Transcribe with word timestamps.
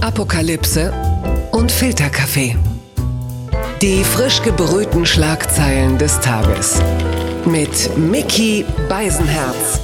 Apokalypse 0.00 0.92
und 1.50 1.72
Filterkaffee. 1.72 2.56
Die 3.82 4.04
frisch 4.04 4.40
gebrühten 4.42 5.04
Schlagzeilen 5.04 5.98
des 5.98 6.20
Tages. 6.20 6.80
Mit 7.44 7.96
Mickey 7.98 8.64
Beisenherz. 8.88 9.80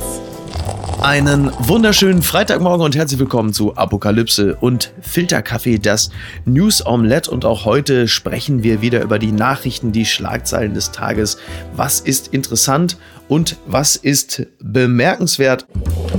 Einen 1.02 1.50
wunderschönen 1.58 2.22
Freitagmorgen 2.22 2.84
und 2.84 2.94
herzlich 2.94 3.18
willkommen 3.18 3.52
zu 3.52 3.76
Apokalypse 3.76 4.54
und 4.54 4.92
Filterkaffee, 5.00 5.78
das 5.78 6.10
News 6.44 6.86
Omelette. 6.86 7.30
Und 7.30 7.44
auch 7.44 7.64
heute 7.64 8.06
sprechen 8.06 8.62
wir 8.62 8.80
wieder 8.80 9.02
über 9.02 9.18
die 9.18 9.32
Nachrichten, 9.32 9.90
die 9.90 10.06
Schlagzeilen 10.06 10.74
des 10.74 10.92
Tages. 10.92 11.38
Was 11.74 11.98
ist 11.98 12.28
interessant 12.28 12.98
und 13.26 13.56
was 13.66 13.96
ist 13.96 14.46
bemerkenswert? 14.60 15.66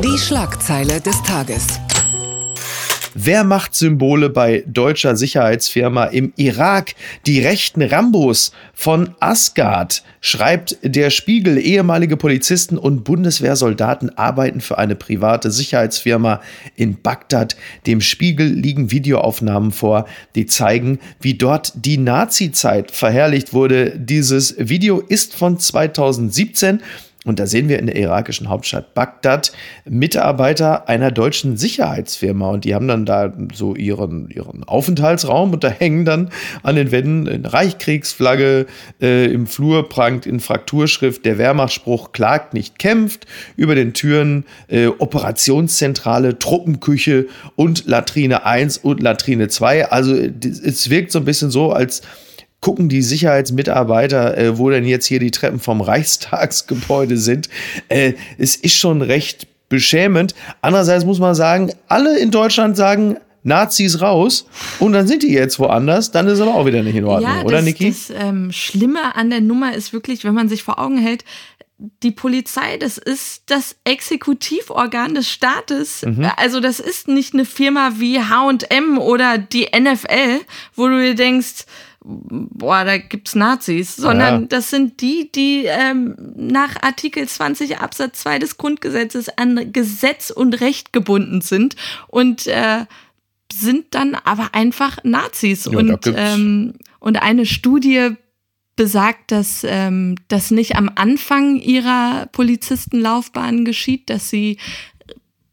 Die 0.04 0.18
Schlagzeile 0.18 1.00
des 1.00 1.24
Tages. 1.24 1.80
Wer 3.18 3.46
macht 3.46 3.76
Symbole 3.76 4.30
bei 4.30 4.66
deutscher 4.68 5.16
Sicherheitsfirma 5.16 6.04
im 6.04 6.34
Irak? 6.36 6.96
Die 7.26 7.40
rechten 7.40 7.82
Rambos 7.82 8.52
von 8.74 9.16
Asgard, 9.22 10.04
schreibt 10.20 10.78
der 10.84 11.10
Spiegel. 11.10 11.58
Ehemalige 11.58 12.18
Polizisten 12.18 12.78
und 12.78 13.06
Bundeswehrsoldaten 13.06 14.18
arbeiten 14.18 14.60
für 14.60 14.78
eine 14.78 14.96
private 14.96 15.50
Sicherheitsfirma 15.50 16.42
in 16.76 17.02
Bagdad. 17.02 17.56
Dem 17.88 18.02
Spiegel 18.02 18.48
liegen 18.48 18.92
Videoaufnahmen 18.92 19.72
vor, 19.72 20.08
die 20.36 20.46
zeigen, 20.46 21.00
wie 21.22 21.36
dort 21.36 21.72
die 21.76 21.98
Nazi-Zeit 21.98 22.92
verherrlicht 22.92 23.54
wurde. 23.54 23.98
Dieses 23.98 24.56
Video 24.58 25.00
ist 25.00 25.36
von 25.36 25.58
2017 25.58 26.82
und 27.26 27.40
da 27.40 27.48
sehen 27.48 27.70
wir 27.70 27.80
in 27.80 27.88
der 27.88 27.96
irakischen 27.96 28.50
Hauptstadt 28.50 28.94
Bagdad 28.94 29.52
Mitarbeiter 29.84 30.88
einer 30.88 31.10
deutschen 31.10 31.58
Sicherheitsfirma. 31.58 32.52
Und 32.52 32.66
die 32.66 32.76
haben 32.76 32.88
dann 32.88 33.06
da 33.06 33.34
so 33.54 33.76
ihren, 33.76 34.30
ihren 34.30 34.64
Aufenthaltsraum 34.64 35.52
und 35.52 35.64
da 35.64 35.70
hängen 35.70 36.06
dann 36.06 36.30
an 36.62 36.76
den 36.76 36.92
Wänden 36.92 37.28
eine 37.28 37.52
Reichskriegsflagge. 37.52 38.68
Äh, 39.02 39.26
Im 39.26 39.48
Flur 39.48 39.90
prangt 39.90 40.28
in 40.28 40.40
Frakturschrift 40.40 41.26
der 41.26 41.40
Wehrmachtsspruch 41.40 42.12
klagt 42.12 42.54
nicht 42.54 42.78
kämpft. 42.78 43.26
Über 43.56 43.74
den 43.74 43.94
Türen 43.94 44.46
äh, 44.68 44.88
Operationszentrale, 44.88 46.38
Truppenküche 46.38 47.26
und 47.56 47.88
Latrine 47.88 48.46
1 48.46 48.78
und 48.78 49.02
Latrine 49.02 49.48
2. 49.48 49.90
Also 49.90 50.16
es 50.16 50.92
wirkt 50.92 51.12
so 51.12 51.20
ein 51.20 51.26
bisschen 51.26 51.50
so, 51.50 51.72
als 51.72 52.04
gucken 52.66 52.90
die 52.90 53.04
Sicherheitsmitarbeiter, 53.04 54.36
äh, 54.40 54.58
wo 54.58 54.72
denn 54.72 54.86
jetzt 54.86 55.06
hier 55.06 55.20
die 55.20 55.30
Treppen 55.30 55.60
vom 55.60 55.82
Reichstagsgebäude 55.82 57.16
sind. 57.16 57.48
Äh, 57.90 58.14
es 58.40 58.56
ist 58.56 58.74
schon 58.74 59.04
recht 59.04 59.46
beschämend. 59.70 60.34
Andererseits 60.62 61.06
muss 61.06 61.20
man 61.20 61.36
sagen, 61.36 61.72
alle 61.88 62.18
in 62.18 62.32
Deutschland 62.32 62.76
sagen, 62.76 63.18
Nazis 63.44 64.02
raus 64.02 64.48
und 64.80 64.94
dann 64.94 65.08
sind 65.08 65.22
die 65.22 65.32
jetzt 65.32 65.60
woanders, 65.60 66.10
dann 66.10 66.28
ist 66.28 66.42
aber 66.42 66.56
auch 66.56 66.66
wieder 66.66 66.82
nicht 66.82 66.96
in 66.96 67.06
Ordnung, 67.06 67.32
ja, 67.32 67.44
oder 67.44 67.58
das, 67.58 67.66
Niki? 67.66 67.90
Das 67.90 68.10
ähm, 68.10 68.52
Schlimme 68.52 69.16
an 69.16 69.30
der 69.30 69.42
Nummer 69.42 69.76
ist 69.76 69.94
wirklich, 69.94 70.24
wenn 70.24 70.34
man 70.34 70.50
sich 70.50 70.64
vor 70.64 70.80
Augen 70.80 70.98
hält, 70.98 71.24
die 71.78 72.10
Polizei, 72.10 72.78
das 72.78 72.98
ist 72.98 73.44
das 73.46 73.76
Exekutivorgan 73.84 75.14
des 75.14 75.30
Staates. 75.30 76.04
Mhm. 76.04 76.32
Also 76.38 76.60
das 76.62 76.80
ist 76.80 77.08
nicht 77.08 77.36
eine 77.36 77.46
Firma 77.46 77.92
wie 77.98 78.20
H&M 78.20 78.98
oder 78.98 79.38
die 79.38 79.68
NFL, 79.78 80.40
wo 80.74 80.88
du 80.88 81.00
dir 81.00 81.14
denkst, 81.14 81.66
boah, 82.06 82.86
da 82.86 82.98
gibt's 82.98 83.36
Nazis, 83.36 83.96
sondern 83.96 84.42
ja. 84.42 84.48
das 84.48 84.70
sind 84.70 85.02
die, 85.02 85.32
die 85.32 85.66
ähm, 85.66 86.16
nach 86.36 86.82
Artikel 86.84 87.28
20 87.28 87.80
Absatz 87.80 88.20
2 88.20 88.40
des 88.40 88.58
Grundgesetzes 88.58 89.30
an 89.38 89.74
Gesetz 89.74 90.30
und 90.30 90.62
Recht 90.62 90.94
gebunden 90.94 91.42
sind 91.42 91.76
und 92.08 92.46
äh, 92.48 92.86
sind 93.52 93.96
dann 93.96 94.16
aber 94.16 94.50
einfach 94.54 94.98
Nazis. 95.04 95.66
Ja, 95.66 95.80
und, 95.80 96.14
ähm, 96.16 96.74
und 97.00 97.22
eine 97.22 97.46
Studie 97.46 98.12
besagt, 98.76 99.32
dass 99.32 99.66
ähm, 99.68 100.16
das 100.28 100.52
nicht 100.52 100.76
am 100.76 100.92
Anfang 100.96 101.56
ihrer 101.56 102.28
Polizistenlaufbahn 102.32 103.66
geschieht, 103.66 104.10
dass 104.10 104.30
sie 104.30 104.58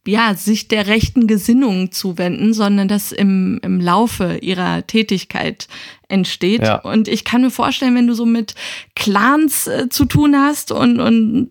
ja, 0.06 0.34
sich 0.34 0.68
der 0.68 0.88
rechten 0.88 1.26
Gesinnung 1.26 1.92
zuwenden, 1.92 2.52
sondern 2.54 2.88
das 2.88 3.12
im, 3.12 3.60
im 3.62 3.80
Laufe 3.80 4.38
ihrer 4.42 4.86
Tätigkeit 4.86 5.68
entsteht. 6.08 6.62
Ja. 6.62 6.80
Und 6.80 7.06
ich 7.08 7.24
kann 7.24 7.42
mir 7.42 7.50
vorstellen, 7.50 7.94
wenn 7.94 8.08
du 8.08 8.14
so 8.14 8.26
mit 8.26 8.54
Clans 8.96 9.68
äh, 9.68 9.88
zu 9.88 10.04
tun 10.04 10.36
hast 10.36 10.72
und, 10.72 11.00
und 11.00 11.50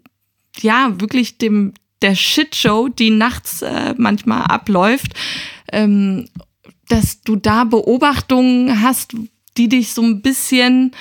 ja, 0.60 1.00
wirklich 1.00 1.38
dem 1.38 1.74
der 2.02 2.16
Shitshow, 2.16 2.90
die 2.90 3.12
nachts 3.12 3.62
äh, 3.62 3.94
manchmal 3.98 4.44
abläuft, 4.44 5.14
ähm, 5.72 6.28
dass 6.90 7.22
du 7.22 7.36
da 7.36 7.64
Beobachtungen 7.64 8.82
hast, 8.82 9.16
die 9.58 9.70
dich 9.70 9.94
so 9.94 10.02
ein 10.02 10.22
bisschen 10.22 10.94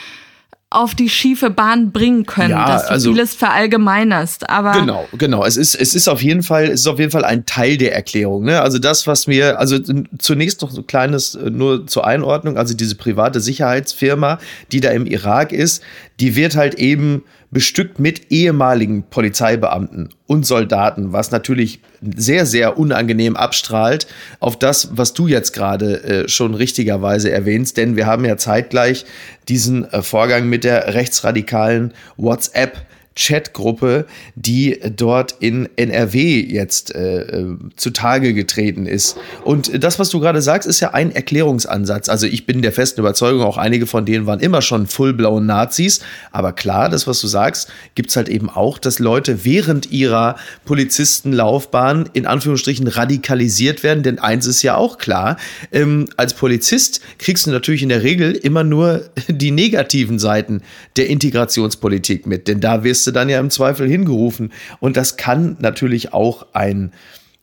auf 0.73 0.95
die 0.95 1.09
schiefe 1.09 1.51
Bahn 1.51 1.91
bringen 1.91 2.27
können, 2.27 2.51
ja, 2.51 2.65
dass 2.65 2.87
du 2.87 2.93
also, 2.93 3.13
vieles 3.13 3.35
verallgemeinerst. 3.35 4.49
Aber 4.49 4.71
genau, 4.71 5.09
genau. 5.19 5.45
Es 5.45 5.57
ist, 5.57 5.75
es 5.75 5.97
ist 5.97 6.07
auf 6.09 6.23
jeden 6.23 6.45
Fall, 6.45 6.67
es 6.67 6.81
ist 6.81 6.87
auf 6.87 7.01
jeden 7.01 7.11
Fall 7.11 7.25
ein 7.25 7.45
Teil 7.45 7.77
der 7.77 7.93
Erklärung. 7.93 8.45
Ne? 8.45 8.63
Also 8.63 8.79
das, 8.79 9.09
was 9.09 9.27
mir, 9.27 9.59
also 9.59 9.81
zunächst 10.19 10.63
noch 10.63 10.71
so 10.71 10.85
kleines, 10.85 11.35
äh, 11.35 11.51
nur 11.51 11.89
zur 11.89 12.07
Einordnung. 12.07 12.57
Also 12.57 12.75
diese 12.75 12.95
private 12.95 13.41
Sicherheitsfirma, 13.41 14.39
die 14.71 14.81
da 14.81 14.91
im 14.91 15.07
Irak 15.07 15.53
ist, 15.53 15.83
die 16.21 16.37
wird 16.37 16.55
halt 16.55 16.75
eben 16.75 17.25
bestückt 17.51 17.99
mit 17.99 18.31
ehemaligen 18.31 19.03
Polizeibeamten 19.05 20.11
und 20.27 20.47
Soldaten, 20.47 21.13
was 21.13 21.31
natürlich 21.31 21.81
sehr, 22.01 22.47
sehr 22.47 22.79
unangenehm 22.79 23.37
abstrahlt 23.37 24.07
auf 24.39 24.59
das, 24.59 24.91
was 24.93 25.15
du 25.15 25.27
jetzt 25.27 25.53
gerade 25.53 26.03
äh, 26.03 26.29
schon 26.29 26.55
richtigerweise 26.55 27.31
erwähnst. 27.31 27.77
Denn 27.77 27.97
wir 27.97 28.07
haben 28.07 28.25
ja 28.25 28.37
zeitgleich 28.37 29.05
diesen 29.49 29.91
äh, 29.93 30.03
Vorgang 30.03 30.49
mit 30.49 30.65
der 30.65 30.95
rechtsradikalen 30.95 31.93
WhatsApp 32.17 32.87
Chatgruppe, 33.17 34.07
die 34.37 34.79
dort 34.97 35.35
in 35.41 35.69
NRW 35.77 36.41
jetzt 36.41 36.95
äh, 36.95 37.23
äh, 37.23 37.57
zutage 37.77 38.35
getreten 38.35 38.87
ist. 38.87 39.17
Und 39.45 39.83
das, 39.83 39.99
was 39.99 40.11
du 40.11 40.21
gerade 40.21 40.41
sagst, 40.41 40.69
ist 40.69 40.81
ja 40.81 40.95
ein 40.95 41.11
Erklärungsansatz. 41.11 42.09
Also 42.09 42.27
ich 42.27 42.47
bin 42.47 42.63
der 42.63 42.73
festen 42.73 43.01
Überzeugung, 43.01 43.43
auch 43.43 43.59
einige 43.59 43.87
von 43.87 44.07
denen 44.07 44.27
waren 44.27 44.39
immer 44.39 44.63
schon 44.63 44.87
fullblauen 44.87 45.45
Nazis. 45.45 46.01
Aber 46.31 46.53
klar, 46.53 46.89
das, 46.89 47.09
was 47.09 47.21
du 47.21 47.27
sagst, 47.27 47.71
gibt 47.97 48.11
es 48.11 48.17
halt 48.17 48.29
eben 48.29 48.49
auch, 48.49 48.79
dass 48.79 49.01
Leute 49.01 49.45
während 49.45 49.91
ihrer 49.91 50.37
Polizistenlaufbahn 50.65 52.11
in 52.13 52.27
Anführungsstrichen 52.27 52.87
radikalisiert 52.87 53.83
werden. 53.83 54.05
Denn 54.05 54.21
eins 54.21 54.47
ist 54.47 54.63
ja 54.63 54.77
auch 54.77 54.99
klar, 54.99 55.37
ähm, 55.73 56.09
als 56.17 56.35
Polizist 56.35 57.01
kriegst 57.19 57.47
du 57.47 57.51
natürlich 57.51 57.83
in 57.83 57.89
der 57.89 58.05
Regel 58.05 58.33
immer 58.33 58.63
nur 58.63 59.11
die 59.29 59.51
negativen 59.51 60.19
Seiten 60.21 60.63
der 60.97 61.09
Integrationspolitik 61.09 62.27
mit. 62.27 62.47
Denn 62.47 62.61
da 62.61 62.85
wirst 62.85 63.00
du 63.07 63.11
du 63.11 63.13
dann 63.13 63.29
ja 63.29 63.41
im 63.41 63.51
Zweifel 63.51 63.89
hingerufen. 63.89 64.53
Und 64.79 64.97
das 64.97 65.17
kann 65.17 65.57
natürlich 65.61 66.13
auch 66.13 66.47
ein 66.53 66.93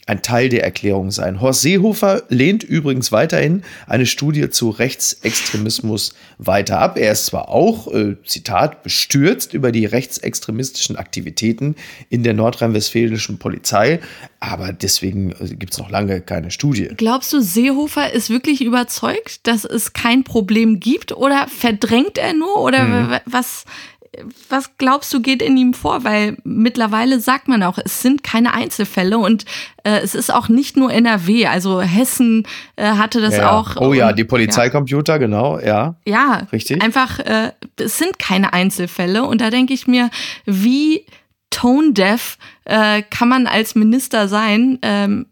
ein 0.08 0.22
Teil 0.22 0.48
der 0.48 0.64
Erklärung 0.64 1.12
sein. 1.12 1.42
Horst 1.42 1.62
Seehofer 1.62 2.24
lehnt 2.30 2.64
übrigens 2.64 3.12
weiterhin 3.12 3.64
eine 3.88 4.06
Studie 4.06 4.50
zu 4.50 4.70
Rechtsextremismus 4.70 6.14
weiter 6.38 6.80
ab. 6.80 6.98
Er 6.98 7.12
ist 7.12 7.26
zwar 7.26 7.50
auch, 7.50 7.94
äh, 7.94 8.16
Zitat, 8.26 8.84
bestürzt 8.84 9.54
über 9.54 9.74
die 9.74 9.86
rechtsextremistischen 9.86 10.96
Aktivitäten 10.96 11.76
in 12.10 12.24
der 12.24 12.34
nordrhein-westfälischen 12.34 13.38
Polizei, 13.38 14.00
aber 14.40 14.72
deswegen 14.72 15.32
äh, 15.32 15.56
gibt 15.56 15.74
es 15.74 15.80
noch 15.80 15.90
lange 15.90 16.22
keine 16.22 16.52
Studie. 16.52 16.90
Glaubst 16.96 17.34
du, 17.34 17.42
Seehofer 17.42 18.14
ist 18.14 18.30
wirklich 18.30 18.64
überzeugt, 18.64 19.46
dass 19.46 19.66
es 19.66 19.92
kein 19.92 20.24
Problem 20.24 20.80
gibt 20.80 21.12
oder 21.12 21.48
verdrängt 21.50 22.18
er 22.18 22.34
nur 22.34 22.62
oder 22.62 22.84
mhm. 22.84 23.18
was? 23.26 23.66
Was 24.50 24.78
glaubst 24.78 25.14
du 25.14 25.22
geht 25.22 25.42
in 25.42 25.58
ihm 25.58 25.74
vor? 25.74 26.04
Weil 26.04 26.38
mittlerweile 26.44 27.20
sagt 27.20 27.48
man 27.48 27.64
auch, 27.64 27.78
es 27.84 28.02
sind 28.02 28.24
keine 28.24 28.54
Einzelfälle 28.54 29.18
und 29.18 29.46
äh, 29.84 30.00
es 30.00 30.16
ist 30.16 30.34
auch 30.34 30.50
nicht 30.50 30.78
nur 30.78 30.92
NRW. 30.92 31.48
Also 31.48 31.82
Hessen 31.82 32.48
äh, 32.76 32.86
hatte 32.92 33.22
das 33.22 33.38
ja, 33.38 33.52
auch. 33.52 33.76
Oh 33.78 33.94
ja, 33.94 34.14
die 34.14 34.24
Polizeicomputer, 34.24 35.14
ja. 35.14 35.18
genau, 35.18 35.60
ja. 35.60 35.96
Ja, 36.06 36.48
richtig. 36.52 36.82
Einfach, 36.82 37.20
äh, 37.20 37.52
es 37.80 37.98
sind 37.98 38.20
keine 38.20 38.54
Einzelfälle 38.54 39.24
und 39.24 39.42
da 39.42 39.50
denke 39.50 39.74
ich 39.74 39.88
mir, 39.88 40.10
wie 40.46 41.06
tone 41.50 41.94
deaf 41.94 42.38
äh, 42.66 43.02
kann 43.04 43.30
man 43.30 43.48
als 43.48 43.76
Minister 43.76 44.28
sein? 44.28 44.80
Ähm, 44.82 45.28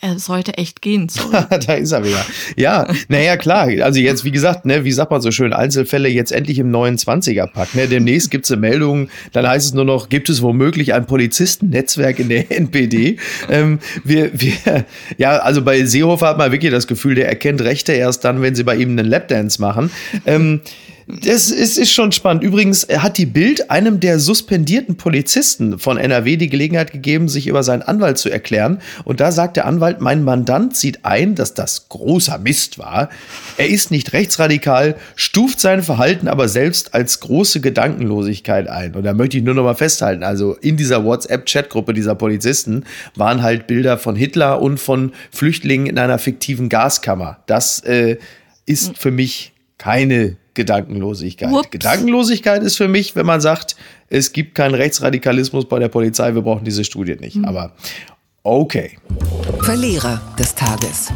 er 0.00 0.18
sollte 0.18 0.54
echt 0.54 0.82
gehen. 0.82 1.08
da 1.66 1.74
ist 1.74 1.92
er 1.92 2.04
wieder. 2.04 2.24
Ja, 2.56 2.86
naja, 3.08 3.36
klar. 3.36 3.68
Also 3.82 4.00
jetzt, 4.00 4.24
wie 4.24 4.30
gesagt, 4.30 4.64
ne, 4.64 4.84
wie 4.84 4.92
sagt 4.92 5.10
man 5.10 5.20
so 5.20 5.30
schön, 5.30 5.52
Einzelfälle 5.52 6.08
jetzt 6.08 6.32
endlich 6.32 6.58
im 6.58 6.70
29er-Pack. 6.70 7.74
Ne? 7.74 7.88
Demnächst 7.88 8.30
gibt 8.30 8.44
es 8.44 8.52
eine 8.52 8.60
Meldung, 8.60 9.08
dann 9.32 9.46
heißt 9.46 9.66
es 9.66 9.74
nur 9.74 9.84
noch, 9.84 10.08
gibt 10.08 10.28
es 10.28 10.42
womöglich 10.42 10.94
ein 10.94 11.06
Polizistennetzwerk 11.06 12.18
in 12.20 12.28
der 12.28 12.50
NPD? 12.56 13.18
Ähm, 13.50 13.80
wir, 14.04 14.30
wir, 14.32 14.84
ja, 15.16 15.38
also 15.38 15.62
bei 15.62 15.84
Seehofer 15.84 16.28
hat 16.28 16.38
man 16.38 16.52
wirklich 16.52 16.70
das 16.70 16.86
Gefühl, 16.86 17.14
der 17.14 17.28
erkennt 17.28 17.60
Rechte 17.62 17.92
erst 17.92 18.24
dann, 18.24 18.42
wenn 18.42 18.54
sie 18.54 18.64
bei 18.64 18.76
ihm 18.76 18.90
einen 18.90 19.06
Lapdance 19.06 19.60
machen. 19.60 19.90
Ähm, 20.26 20.60
Das 21.08 21.50
ist, 21.50 21.78
ist 21.78 21.90
schon 21.90 22.12
spannend. 22.12 22.42
Übrigens 22.42 22.86
hat 22.86 23.16
die 23.16 23.24
Bild 23.24 23.70
einem 23.70 23.98
der 23.98 24.18
suspendierten 24.18 24.98
Polizisten 24.98 25.78
von 25.78 25.96
NRW 25.96 26.36
die 26.36 26.50
Gelegenheit 26.50 26.92
gegeben, 26.92 27.30
sich 27.30 27.46
über 27.46 27.62
seinen 27.62 27.80
Anwalt 27.80 28.18
zu 28.18 28.28
erklären. 28.28 28.82
Und 29.04 29.18
da 29.20 29.32
sagt 29.32 29.56
der 29.56 29.64
Anwalt, 29.64 30.02
mein 30.02 30.22
Mandant 30.22 30.76
sieht 30.76 31.06
ein, 31.06 31.34
dass 31.34 31.54
das 31.54 31.88
großer 31.88 32.36
Mist 32.36 32.78
war. 32.78 33.08
Er 33.56 33.68
ist 33.68 33.90
nicht 33.90 34.12
rechtsradikal, 34.12 34.96
stuft 35.16 35.60
sein 35.60 35.82
Verhalten 35.82 36.28
aber 36.28 36.46
selbst 36.46 36.92
als 36.92 37.20
große 37.20 37.62
Gedankenlosigkeit 37.62 38.68
ein. 38.68 38.94
Und 38.94 39.04
da 39.04 39.14
möchte 39.14 39.38
ich 39.38 39.42
nur 39.42 39.54
noch 39.54 39.64
mal 39.64 39.74
festhalten, 39.74 40.22
also 40.22 40.56
in 40.60 40.76
dieser 40.76 41.04
WhatsApp-Chatgruppe 41.04 41.94
dieser 41.94 42.16
Polizisten 42.16 42.84
waren 43.14 43.42
halt 43.42 43.66
Bilder 43.66 43.96
von 43.96 44.14
Hitler 44.14 44.60
und 44.60 44.78
von 44.78 45.12
Flüchtlingen 45.30 45.86
in 45.86 45.98
einer 45.98 46.18
fiktiven 46.18 46.68
Gaskammer. 46.68 47.38
Das 47.46 47.78
äh, 47.80 48.18
ist 48.66 48.98
für 48.98 49.10
mich 49.10 49.52
keine 49.78 50.36
Gedankenlosigkeit. 50.54 51.52
Ups. 51.52 51.70
Gedankenlosigkeit 51.70 52.62
ist 52.62 52.76
für 52.76 52.88
mich, 52.88 53.14
wenn 53.14 53.26
man 53.26 53.40
sagt, 53.40 53.76
es 54.08 54.32
gibt 54.32 54.54
keinen 54.54 54.74
Rechtsradikalismus 54.74 55.68
bei 55.68 55.78
der 55.78 55.88
Polizei, 55.88 56.34
wir 56.34 56.42
brauchen 56.42 56.64
diese 56.64 56.84
Studie 56.84 57.16
nicht. 57.16 57.36
Mhm. 57.36 57.44
Aber 57.44 57.72
okay. 58.42 58.98
Verlierer 59.60 60.20
des 60.38 60.54
Tages. 60.54 61.12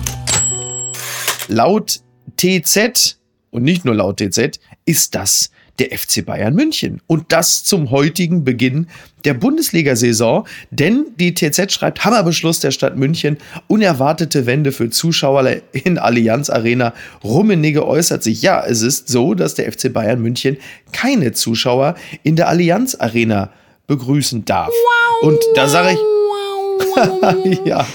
Laut 1.49 2.01
TZ 2.37 3.19
und 3.51 3.65
nicht 3.65 3.85
nur 3.85 3.95
laut 3.95 4.19
TZ 4.19 4.61
ist 4.85 5.15
das 5.15 5.51
der 5.79 5.97
FC 5.97 6.25
Bayern 6.25 6.55
München. 6.55 7.01
Und 7.07 7.33
das 7.33 7.65
zum 7.65 7.91
heutigen 7.91 8.45
Beginn 8.45 8.87
der 9.25 9.35
Bundesliga-Saison. 9.35 10.47
Denn 10.71 11.07
die 11.19 11.35
TZ 11.35 11.73
schreibt, 11.73 12.05
Hammerbeschluss 12.05 12.61
der 12.61 12.71
Stadt 12.71 12.97
München, 12.97 13.39
unerwartete 13.69 14.47
Wende 14.47 14.73
für 14.73 14.91
Zuschauer 14.91 15.49
in 15.73 15.99
Allianz 15.99 16.51
Arena. 16.51 16.93
Rummenigge 17.25 17.87
äußert 17.87 18.23
sich, 18.23 18.43
ja, 18.43 18.65
es 18.65 18.83
ist 18.83 19.09
so, 19.09 19.35
dass 19.35 19.55
der 19.55 19.71
FC 19.73 19.93
Bayern 19.93 20.21
München 20.21 20.59
keine 20.93 21.33
Zuschauer 21.33 21.95
in 22.23 22.37
der 22.37 22.49
Allianz 22.49 22.95
Arena 22.95 23.51
begrüßen 23.87 24.45
darf. 24.45 24.69
Wow, 24.69 25.31
Und 25.31 25.41
da 25.55 25.69
sage 25.69 25.93
ich, 25.93 25.99
wow, 25.99 27.63
ja, 27.65 27.87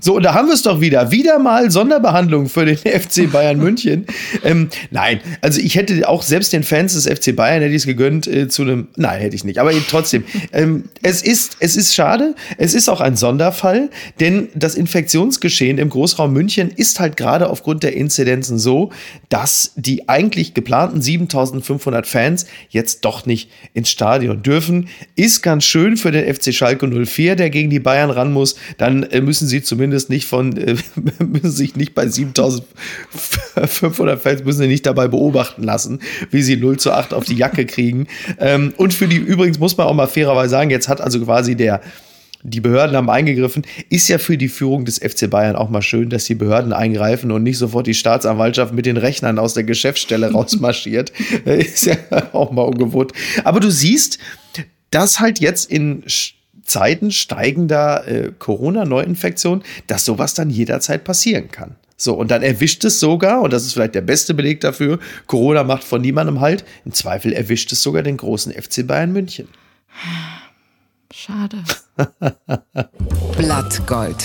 so, 0.00 0.16
und 0.16 0.22
da 0.22 0.34
haben 0.34 0.48
wir 0.48 0.54
es 0.54 0.62
doch 0.62 0.80
wieder. 0.80 1.10
Wieder 1.10 1.38
mal 1.38 1.70
Sonderbehandlung 1.70 2.48
für 2.48 2.64
den 2.64 2.76
FC 2.78 3.30
Bayern 3.30 3.58
München. 3.58 4.06
ähm, 4.42 4.68
nein, 4.90 5.20
also 5.40 5.60
ich 5.60 5.76
hätte 5.76 6.08
auch 6.08 6.22
selbst 6.22 6.52
den 6.52 6.62
Fans 6.62 6.94
des 6.94 7.06
FC 7.06 7.34
Bayern 7.34 7.62
hätte 7.62 7.74
ich 7.74 7.82
es 7.82 7.86
gegönnt 7.86 8.26
äh, 8.26 8.48
zu 8.48 8.62
einem. 8.62 8.88
Nein, 8.96 9.20
hätte 9.20 9.36
ich 9.36 9.44
nicht. 9.44 9.58
Aber 9.58 9.72
trotzdem, 9.88 10.24
ähm, 10.52 10.84
es 11.02 11.22
ist 11.22 11.56
es 11.60 11.76
ist 11.76 11.94
schade. 11.94 12.34
Es 12.58 12.74
ist 12.74 12.88
auch 12.88 13.00
ein 13.00 13.16
Sonderfall, 13.16 13.90
denn 14.20 14.48
das 14.54 14.74
Infektionsgeschehen 14.74 15.78
im 15.78 15.90
Großraum 15.90 16.32
München 16.32 16.70
ist 16.70 17.00
halt 17.00 17.16
gerade 17.16 17.48
aufgrund 17.48 17.82
der 17.82 17.94
Inzidenzen 17.94 18.58
so, 18.58 18.90
dass 19.28 19.72
die 19.76 20.08
eigentlich 20.08 20.54
geplanten 20.54 21.00
7.500 21.00 22.04
Fans 22.04 22.46
jetzt 22.68 23.04
doch 23.04 23.26
nicht 23.26 23.50
ins 23.72 23.90
Stadion 23.90 24.42
dürfen. 24.42 24.88
Ist 25.16 25.42
ganz 25.42 25.64
schön 25.64 25.96
für 25.96 26.10
den 26.10 26.32
FC 26.32 26.52
Schalke 26.52 26.86
04, 26.86 27.36
der 27.36 27.50
gegen 27.50 27.70
die 27.70 27.80
Bayern 27.80 28.10
ran 28.10 28.32
muss. 28.32 28.56
Dann 28.78 29.04
äh, 29.04 29.20
müssen 29.20 29.46
sie 29.46 29.62
zumindest 29.62 29.83
zumindest 29.84 30.08
nicht 30.08 30.26
von, 30.26 30.56
äh, 30.56 30.76
müssen 31.18 31.50
sich 31.50 31.76
nicht 31.76 31.94
bei 31.94 32.08
7500 32.08 34.18
Fans, 34.18 34.42
müssen 34.42 34.60
sie 34.60 34.66
nicht 34.66 34.86
dabei 34.86 35.08
beobachten 35.08 35.62
lassen, 35.62 35.98
wie 36.30 36.42
sie 36.42 36.56
0 36.56 36.78
zu 36.78 36.92
8 36.92 37.12
auf 37.12 37.26
die 37.26 37.34
Jacke 37.34 37.66
kriegen. 37.66 38.06
Ähm, 38.38 38.72
und 38.78 38.94
für 38.94 39.06
die, 39.06 39.16
übrigens 39.16 39.58
muss 39.58 39.76
man 39.76 39.86
auch 39.86 39.92
mal 39.92 40.06
fairerweise 40.06 40.48
sagen, 40.48 40.70
jetzt 40.70 40.88
hat 40.88 41.02
also 41.02 41.20
quasi 41.20 41.54
der, 41.54 41.82
die 42.42 42.62
Behörden 42.62 42.96
haben 42.96 43.10
eingegriffen. 43.10 43.66
Ist 43.90 44.08
ja 44.08 44.16
für 44.16 44.38
die 44.38 44.48
Führung 44.48 44.86
des 44.86 45.00
FC 45.00 45.28
Bayern 45.28 45.54
auch 45.54 45.68
mal 45.68 45.82
schön, 45.82 46.08
dass 46.08 46.24
die 46.24 46.34
Behörden 46.34 46.72
eingreifen 46.72 47.30
und 47.30 47.42
nicht 47.42 47.58
sofort 47.58 47.86
die 47.86 47.92
Staatsanwaltschaft 47.92 48.72
mit 48.72 48.86
den 48.86 48.96
Rechnern 48.96 49.38
aus 49.38 49.52
der 49.52 49.64
Geschäftsstelle 49.64 50.32
rausmarschiert. 50.32 51.12
ist 51.44 51.84
ja 51.84 51.98
auch 52.32 52.52
mal 52.52 52.62
ungewohnt. 52.62 53.12
Aber 53.44 53.60
du 53.60 53.70
siehst, 53.70 54.18
dass 54.90 55.20
halt 55.20 55.40
jetzt 55.40 55.70
in 55.70 56.04
Zeiten 56.64 57.10
steigender 57.10 58.06
äh, 58.06 58.32
Corona-Neuinfektion, 58.38 59.62
dass 59.86 60.04
sowas 60.04 60.34
dann 60.34 60.50
jederzeit 60.50 61.04
passieren 61.04 61.50
kann. 61.50 61.76
So, 61.96 62.14
und 62.14 62.30
dann 62.30 62.42
erwischt 62.42 62.84
es 62.84 62.98
sogar, 62.98 63.42
und 63.42 63.52
das 63.52 63.64
ist 63.64 63.74
vielleicht 63.74 63.94
der 63.94 64.00
beste 64.00 64.34
Beleg 64.34 64.60
dafür, 64.60 64.98
Corona 65.26 65.62
macht 65.62 65.84
von 65.84 66.00
niemandem 66.00 66.40
halt, 66.40 66.64
im 66.84 66.92
Zweifel 66.92 67.32
erwischt 67.32 67.70
es 67.72 67.82
sogar 67.82 68.02
den 68.02 68.16
großen 68.16 68.52
FC 68.52 68.86
Bayern 68.86 69.12
München. 69.12 69.48
Schade. 71.12 71.62
Blattgold. 73.36 74.24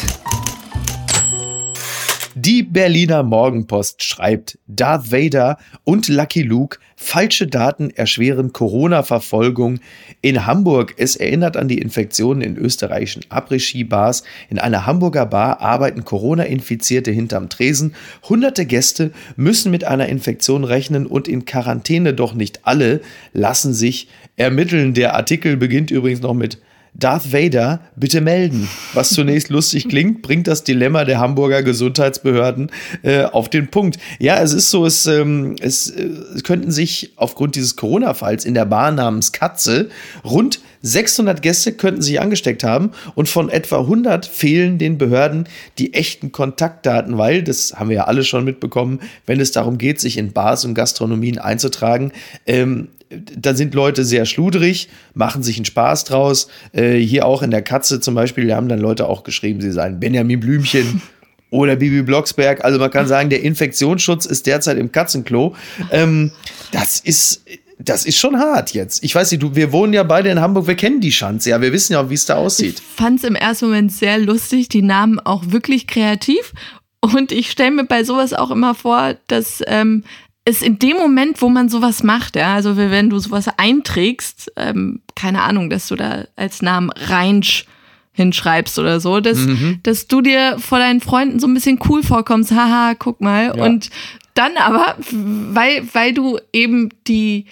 Die 2.36 2.64
Berliner 2.64 3.22
Morgenpost 3.22 4.04
schreibt, 4.04 4.58
Darth 4.66 5.12
Vader 5.12 5.58
und 5.84 6.08
Lucky 6.08 6.42
Luke, 6.42 6.80
falsche 7.02 7.48
Daten 7.48 7.92
erschweren 7.92 8.52
Corona-Verfolgung 8.52 9.80
in 10.22 10.46
Hamburg. 10.46 10.96
Es 10.98 11.16
erinnert 11.16 11.56
an 11.56 11.70
die 11.70 11.80
Infektionen 11.80 12.42
in 12.42 12.58
österreichischen 12.58 13.24
Après-Ski-Bars. 13.30 14.24
In 14.50 14.60
einer 14.60 14.86
Hamburger 14.86 15.26
Bar 15.26 15.62
arbeiten 15.62 16.04
Corona-Infizierte 16.04 17.10
hinterm 17.10 17.48
Tresen. 17.48 17.96
Hunderte 18.28 18.66
Gäste 18.66 19.12
müssen 19.38 19.72
mit 19.72 19.86
einer 19.86 20.10
Infektion 20.10 20.66
rechnen 20.66 21.08
und 21.08 21.30
in 21.30 21.46
Quarantäne, 21.46 22.14
doch 22.14 22.34
nicht 22.34 22.68
alle 22.68 23.00
lassen 23.32 23.74
sich 23.74 24.10
ermitteln. 24.36 24.94
Der 24.94 25.16
Artikel 25.16 25.56
beginnt 25.56 25.92
übrigens 25.92 26.22
noch 26.22 26.34
mit 26.34 26.60
Darth 26.94 27.32
Vader 27.32 27.82
bitte 27.96 28.22
melden. 28.22 28.68
Was 28.94 29.10
zunächst 29.10 29.50
lustig 29.50 29.88
klingt, 29.90 30.22
bringt 30.22 30.48
das 30.48 30.64
Dilemma 30.64 31.06
der 31.06 31.20
Hamburger 31.20 31.64
Gesundheitsbehörden 31.64 32.72
äh, 33.04 33.24
auf 33.24 33.50
den 33.50 33.70
Punkt. 33.70 33.98
Ja, 34.20 34.42
es 34.42 34.54
ist 34.54 34.70
so, 34.70 34.86
es, 34.86 35.06
ähm, 35.06 35.56
es, 35.60 35.90
äh, 35.90 36.10
es 36.36 36.44
könnten 36.44 36.72
sich 36.72 37.14
aufgrund 37.16 37.56
dieses 37.56 37.76
Corona-Falls 37.76 38.46
in 38.46 38.54
der 38.54 38.66
Bar 38.66 38.92
namens 38.92 39.32
Katze 39.32 39.90
rund 40.24 40.60
600 40.82 41.42
Gäste 41.42 41.74
könnten 41.74 42.02
sich 42.02 42.22
angesteckt 42.22 42.64
haben 42.64 42.92
und 43.16 43.28
von 43.28 43.50
etwa 43.50 43.80
100 43.80 44.26
fehlen 44.26 44.78
den 44.78 44.98
Behörden 44.98 45.48
die 45.78 45.94
echten 45.94 46.32
Kontaktdaten, 46.32 47.18
weil, 47.18 47.44
das 47.44 47.74
haben 47.76 47.90
wir 47.90 47.98
ja 47.98 48.04
alle 48.06 48.24
schon 48.24 48.46
mitbekommen, 48.46 49.00
wenn 49.26 49.40
es 49.40 49.52
darum 49.52 49.78
geht, 49.78 50.00
sich 50.00 50.18
in 50.18 50.32
Bars 50.32 50.64
und 50.64 50.76
Gastronomien 50.76 51.38
einzutragen, 51.38 52.14
ähm, 52.48 52.90
da 53.10 53.56
sind 53.56 53.74
Leute 53.74 54.06
sehr 54.06 54.26
schludrig, 54.26 54.90
machen 55.14 55.42
sich 55.42 55.58
einen 55.58 55.66
Spaß 55.66 56.04
draus. 56.04 56.48
Äh, 56.74 56.98
hier 56.98 57.26
auch 57.26 57.42
in 57.42 57.52
der 57.52 57.62
Katze 57.62 58.00
zum 58.00 58.16
Beispiel, 58.16 58.48
da 58.48 58.56
haben 58.56 58.70
dann 58.70 58.80
Leute 58.80 59.08
auch 59.08 59.24
geschrieben, 59.24 59.62
sie 59.62 59.72
seien 59.72 60.00
Benjamin 60.00 60.40
Blümchen 60.40 61.02
oder 61.50 61.76
Bibi 61.76 62.04
Blocksberg. 62.04 62.64
Also 62.64 62.80
man 62.80 62.92
kann 62.92 63.08
sagen, 63.08 63.30
der 63.30 63.42
Infektionsschutz 63.42 64.26
ist 64.26 64.46
derzeit 64.46 64.78
im 64.78 64.92
Katzenklo. 64.92 65.56
Ähm, 65.92 66.32
das 66.72 67.00
ist. 67.00 67.44
Das 67.82 68.06
ist 68.06 68.18
schon 68.18 68.38
hart 68.38 68.74
jetzt. 68.74 69.06
Ich 69.06 69.16
weiß 69.16 69.32
nicht, 69.32 69.42
du, 69.42 69.56
wir 69.56 69.72
wohnen 69.72 69.94
ja 69.94 70.04
beide 70.04 70.28
in 70.28 70.42
Hamburg, 70.42 70.68
wir 70.68 70.76
kennen 70.76 71.00
die 71.00 71.14
Schanze, 71.14 71.52
ja, 71.52 71.62
wir 71.62 71.72
wissen 71.72 71.94
ja 71.94 72.02
auch, 72.02 72.10
wie 72.10 72.16
es 72.16 72.26
da 72.26 72.36
aussieht. 72.36 72.80
Ich 72.80 73.02
fand 73.02 73.20
es 73.20 73.24
im 73.24 73.36
ersten 73.36 73.68
Moment 73.68 73.94
sehr 73.94 74.18
lustig, 74.20 74.68
die 74.68 74.82
Namen 74.82 75.18
auch 75.22 75.44
wirklich 75.48 75.88
kreativ. 75.88 76.52
Und 77.00 77.32
ich 77.32 77.50
stelle 77.50 77.72
mir 77.72 77.86
bei 77.86 78.04
sowas 78.04 78.34
auch 78.34 78.52
immer 78.52 78.76
vor, 78.76 79.16
dass 79.28 79.64
ähm, 79.66 80.04
ist 80.46 80.64
in 80.64 80.80
dem 80.80 80.98
Moment, 80.98 81.42
wo 81.42 81.50
man 81.50 81.70
sowas 81.70 82.04
macht, 82.04 82.36
ja, 82.36 82.56
also 82.56 82.76
wenn 82.78 83.10
du 83.10 83.20
sowas 83.20 83.48
einträgst, 83.58 84.52
ähm, 84.56 85.02
keine 85.16 85.44
Ahnung, 85.44 85.70
dass 85.70 85.88
du 85.88 85.96
da 85.96 86.26
als 86.36 86.62
Namen 86.62 86.90
Reinsch 86.92 87.66
hinschreibst 88.14 88.80
oder 88.80 89.00
so, 89.00 89.20
dass, 89.20 89.38
mhm. 89.38 89.80
dass 89.84 90.08
du 90.08 90.22
dir 90.22 90.58
vor 90.60 90.80
deinen 90.80 91.02
Freunden 91.02 91.40
so 91.40 91.48
ein 91.48 91.54
bisschen 91.54 91.80
cool 91.88 92.04
vorkommst, 92.04 92.52
haha, 92.52 92.94
guck 92.98 93.22
mal. 93.22 93.54
Ja. 93.56 93.64
Und 93.64 93.90
dann 94.34 94.58
aber, 94.58 94.96
weil, 95.12 95.88
weil 95.94 96.14
du 96.14 96.40
eben 96.52 96.90
die, 97.08 97.46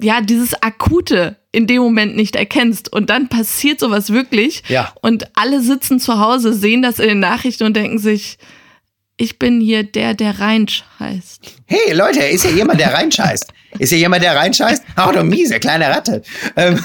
ja, 0.00 0.20
dieses 0.20 0.60
Akute 0.62 1.36
in 1.52 1.66
dem 1.66 1.80
Moment 1.80 2.16
nicht 2.16 2.36
erkennst 2.36 2.92
und 2.92 3.08
dann 3.08 3.28
passiert 3.28 3.80
sowas 3.80 4.12
wirklich 4.12 4.62
ja. 4.68 4.92
und 5.00 5.28
alle 5.36 5.62
sitzen 5.62 5.98
zu 5.98 6.18
Hause, 6.18 6.52
sehen 6.52 6.82
das 6.82 6.98
in 6.98 7.08
den 7.08 7.20
Nachrichten 7.20 7.64
und 7.64 7.74
denken 7.76 7.98
sich, 7.98 8.36
ich 9.16 9.38
bin 9.38 9.60
hier 9.60 9.82
der, 9.82 10.14
der 10.14 10.38
Reinsch 10.40 10.84
heißt. 10.98 11.54
Hey 11.66 11.94
Leute, 11.94 12.20
ist 12.20 12.44
hier 12.44 12.54
jemand, 12.54 12.80
der 12.80 12.92
reinscheißt? 12.92 13.52
Ist 13.78 13.90
hier 13.90 13.98
jemand, 13.98 14.22
der 14.22 14.36
reinscheißt? 14.36 14.82
Ach 14.94 15.12
du 15.12 15.22
miese 15.24 15.58
kleine 15.60 15.88
Ratte. 15.88 16.22
Ähm, 16.56 16.78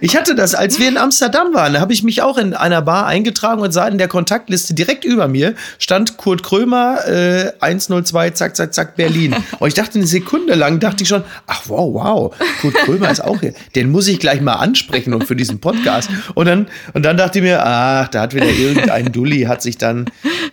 ich 0.00 0.16
hatte 0.16 0.34
das, 0.34 0.54
als 0.54 0.78
wir 0.78 0.88
in 0.88 0.96
Amsterdam 0.96 1.54
waren, 1.54 1.74
da 1.74 1.80
habe 1.80 1.92
ich 1.92 2.02
mich 2.02 2.22
auch 2.22 2.38
in 2.38 2.54
einer 2.54 2.82
Bar 2.82 3.06
eingetragen 3.06 3.60
und 3.60 3.72
sah 3.72 3.88
in 3.88 3.98
der 3.98 4.08
Kontaktliste 4.08 4.74
direkt 4.74 5.04
über 5.04 5.28
mir 5.28 5.54
stand 5.78 6.16
Kurt 6.16 6.42
Krömer 6.42 7.06
äh, 7.06 7.52
102 7.60 8.30
zack 8.30 8.56
zack 8.56 8.74
zack 8.74 8.96
Berlin. 8.96 9.34
Und 9.58 9.68
ich 9.68 9.74
dachte 9.74 9.98
eine 9.98 10.06
Sekunde 10.06 10.54
lang 10.54 10.80
dachte 10.80 11.02
ich 11.02 11.08
schon, 11.08 11.24
ach 11.46 11.62
wow 11.66 11.94
wow, 11.94 12.34
Kurt 12.60 12.74
Krömer 12.74 13.10
ist 13.10 13.20
auch 13.20 13.40
hier. 13.40 13.54
Den 13.74 13.90
muss 13.90 14.08
ich 14.08 14.18
gleich 14.18 14.40
mal 14.40 14.54
ansprechen 14.54 15.14
und 15.14 15.24
für 15.24 15.36
diesen 15.36 15.60
Podcast. 15.60 16.10
Und 16.34 16.46
dann 16.46 16.68
und 16.94 17.04
dann 17.04 17.16
dachte 17.16 17.38
ich 17.38 17.44
mir, 17.44 17.64
ach, 17.64 18.08
da 18.08 18.22
hat 18.22 18.34
wieder 18.34 18.46
irgendein 18.46 19.12
Dulli 19.12 19.42
hat 19.42 19.62
sich 19.62 19.78
dann 19.78 20.06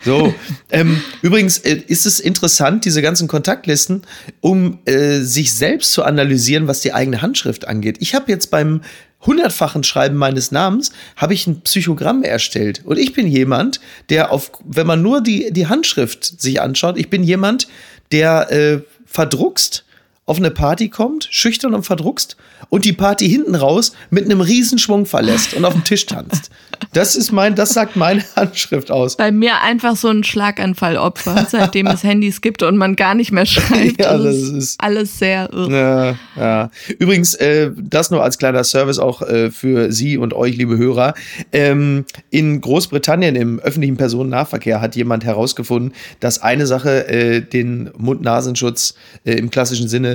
so. 0.03 0.33
Ähm, 0.71 1.01
übrigens 1.21 1.59
äh, 1.59 1.81
ist 1.87 2.05
es 2.05 2.19
interessant 2.19 2.85
diese 2.85 3.01
ganzen 3.01 3.27
Kontaktlisten, 3.27 4.03
um 4.41 4.79
äh, 4.85 5.19
sich 5.19 5.53
selbst 5.53 5.74
selbst 5.75 5.91
zu 5.91 6.03
analysieren, 6.03 6.69
was 6.69 6.79
die 6.79 6.93
eigene 6.93 7.21
Handschrift 7.21 7.67
angeht. 7.67 7.97
Ich 7.99 8.15
habe 8.15 8.31
jetzt 8.31 8.49
beim 8.49 8.79
hundertfachen 9.25 9.83
Schreiben 9.83 10.15
meines 10.15 10.49
Namens 10.51 10.93
habe 11.17 11.33
ich 11.33 11.47
ein 11.47 11.59
Psychogramm 11.61 12.23
erstellt. 12.23 12.81
Und 12.85 12.97
ich 12.97 13.11
bin 13.11 13.27
jemand, 13.27 13.81
der 14.09 14.31
auf, 14.31 14.51
wenn 14.63 14.87
man 14.87 15.01
nur 15.01 15.19
die, 15.19 15.51
die 15.51 15.67
Handschrift 15.67 16.39
sich 16.39 16.61
anschaut, 16.61 16.97
ich 16.97 17.09
bin 17.09 17.23
jemand, 17.23 17.67
der 18.13 18.51
äh, 18.51 18.79
verdruckst 19.05 19.83
auf 20.27 20.37
eine 20.37 20.49
Party 20.49 20.89
kommt, 20.89 21.27
schüchtern 21.29 21.75
und 21.75 21.83
verdruckst 21.83 22.35
und 22.69 22.83
die 22.85 22.93
Party 22.93 23.29
hinten 23.29 23.53
raus 23.53 23.91
mit 24.09 24.25
einem 24.25 24.41
Riesenschwung 24.41 25.05
verlässt 25.05 25.53
und 25.53 25.65
auf 25.65 25.73
dem 25.73 25.83
Tisch 25.83 26.07
tanzt. 26.07 26.49
Das 26.93 27.15
ist 27.15 27.31
mein, 27.31 27.53
das 27.53 27.69
sagt 27.69 27.95
meine 27.95 28.23
Handschrift 28.35 28.89
aus. 28.89 29.17
Bei 29.17 29.31
mir 29.31 29.61
einfach 29.61 29.95
so 29.95 30.07
ein 30.09 30.23
Schlaganfallopfer, 30.23 31.45
seitdem 31.49 31.85
es 31.87 32.03
Handys 32.03 32.41
gibt 32.41 32.63
und 32.63 32.75
man 32.75 32.95
gar 32.95 33.13
nicht 33.13 33.31
mehr 33.31 33.45
schreibt. 33.45 33.99
Ja, 34.05 34.17
das 34.17 34.35
ist- 34.35 34.81
alles 34.81 35.19
sehr 35.19 35.49
irre. 35.53 36.17
Ja, 36.35 36.41
ja. 36.41 36.71
Übrigens, 36.99 37.35
äh, 37.35 37.69
das 37.77 38.09
nur 38.09 38.23
als 38.23 38.37
kleiner 38.39 38.63
Service 38.63 38.97
auch 38.99 39.21
äh, 39.21 39.51
für 39.51 39.91
Sie 39.91 40.17
und 40.17 40.33
euch, 40.33 40.57
liebe 40.57 40.75
Hörer. 40.77 41.13
Ähm, 41.51 42.05
in 42.31 42.61
Großbritannien 42.61 43.35
im 43.35 43.59
öffentlichen 43.59 43.95
Personennahverkehr 43.97 44.81
hat 44.81 44.95
jemand 44.95 45.23
herausgefunden, 45.23 45.93
dass 46.19 46.41
eine 46.41 46.65
Sache 46.65 47.07
äh, 47.07 47.41
den 47.41 47.91
Mund-Nasenschutz 47.97 48.95
äh, 49.23 49.33
im 49.33 49.49
klassischen 49.51 49.87
Sinne 49.87 50.14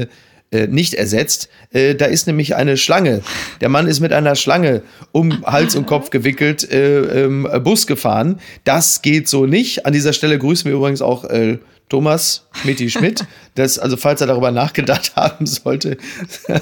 äh, 0.52 0.66
nicht 0.66 0.94
ersetzt. 0.94 1.48
Äh, 1.72 1.94
da 1.94 2.06
ist 2.06 2.26
nämlich 2.26 2.56
eine 2.56 2.76
Schlange. 2.76 3.22
Der 3.60 3.68
Mann 3.68 3.86
ist 3.86 4.00
mit 4.00 4.12
einer 4.12 4.34
Schlange 4.34 4.82
um 5.12 5.44
Hals 5.46 5.76
und 5.76 5.86
Kopf 5.86 6.10
gewickelt 6.10 6.68
äh, 6.72 7.24
ähm, 7.24 7.48
Bus 7.62 7.86
gefahren. 7.86 8.40
Das 8.64 9.02
geht 9.02 9.28
so 9.28 9.46
nicht. 9.46 9.86
An 9.86 9.92
dieser 9.92 10.12
Stelle 10.12 10.38
grüßen 10.38 10.68
wir 10.68 10.76
übrigens 10.76 11.02
auch 11.02 11.24
äh, 11.24 11.58
Thomas 11.90 12.46
Schmidti 12.52 12.88
Schmidt. 12.88 13.26
Das, 13.56 13.80
also 13.80 13.96
falls 13.96 14.20
er 14.20 14.28
darüber 14.28 14.52
nachgedacht 14.52 15.12
haben 15.16 15.44
sollte, 15.44 15.98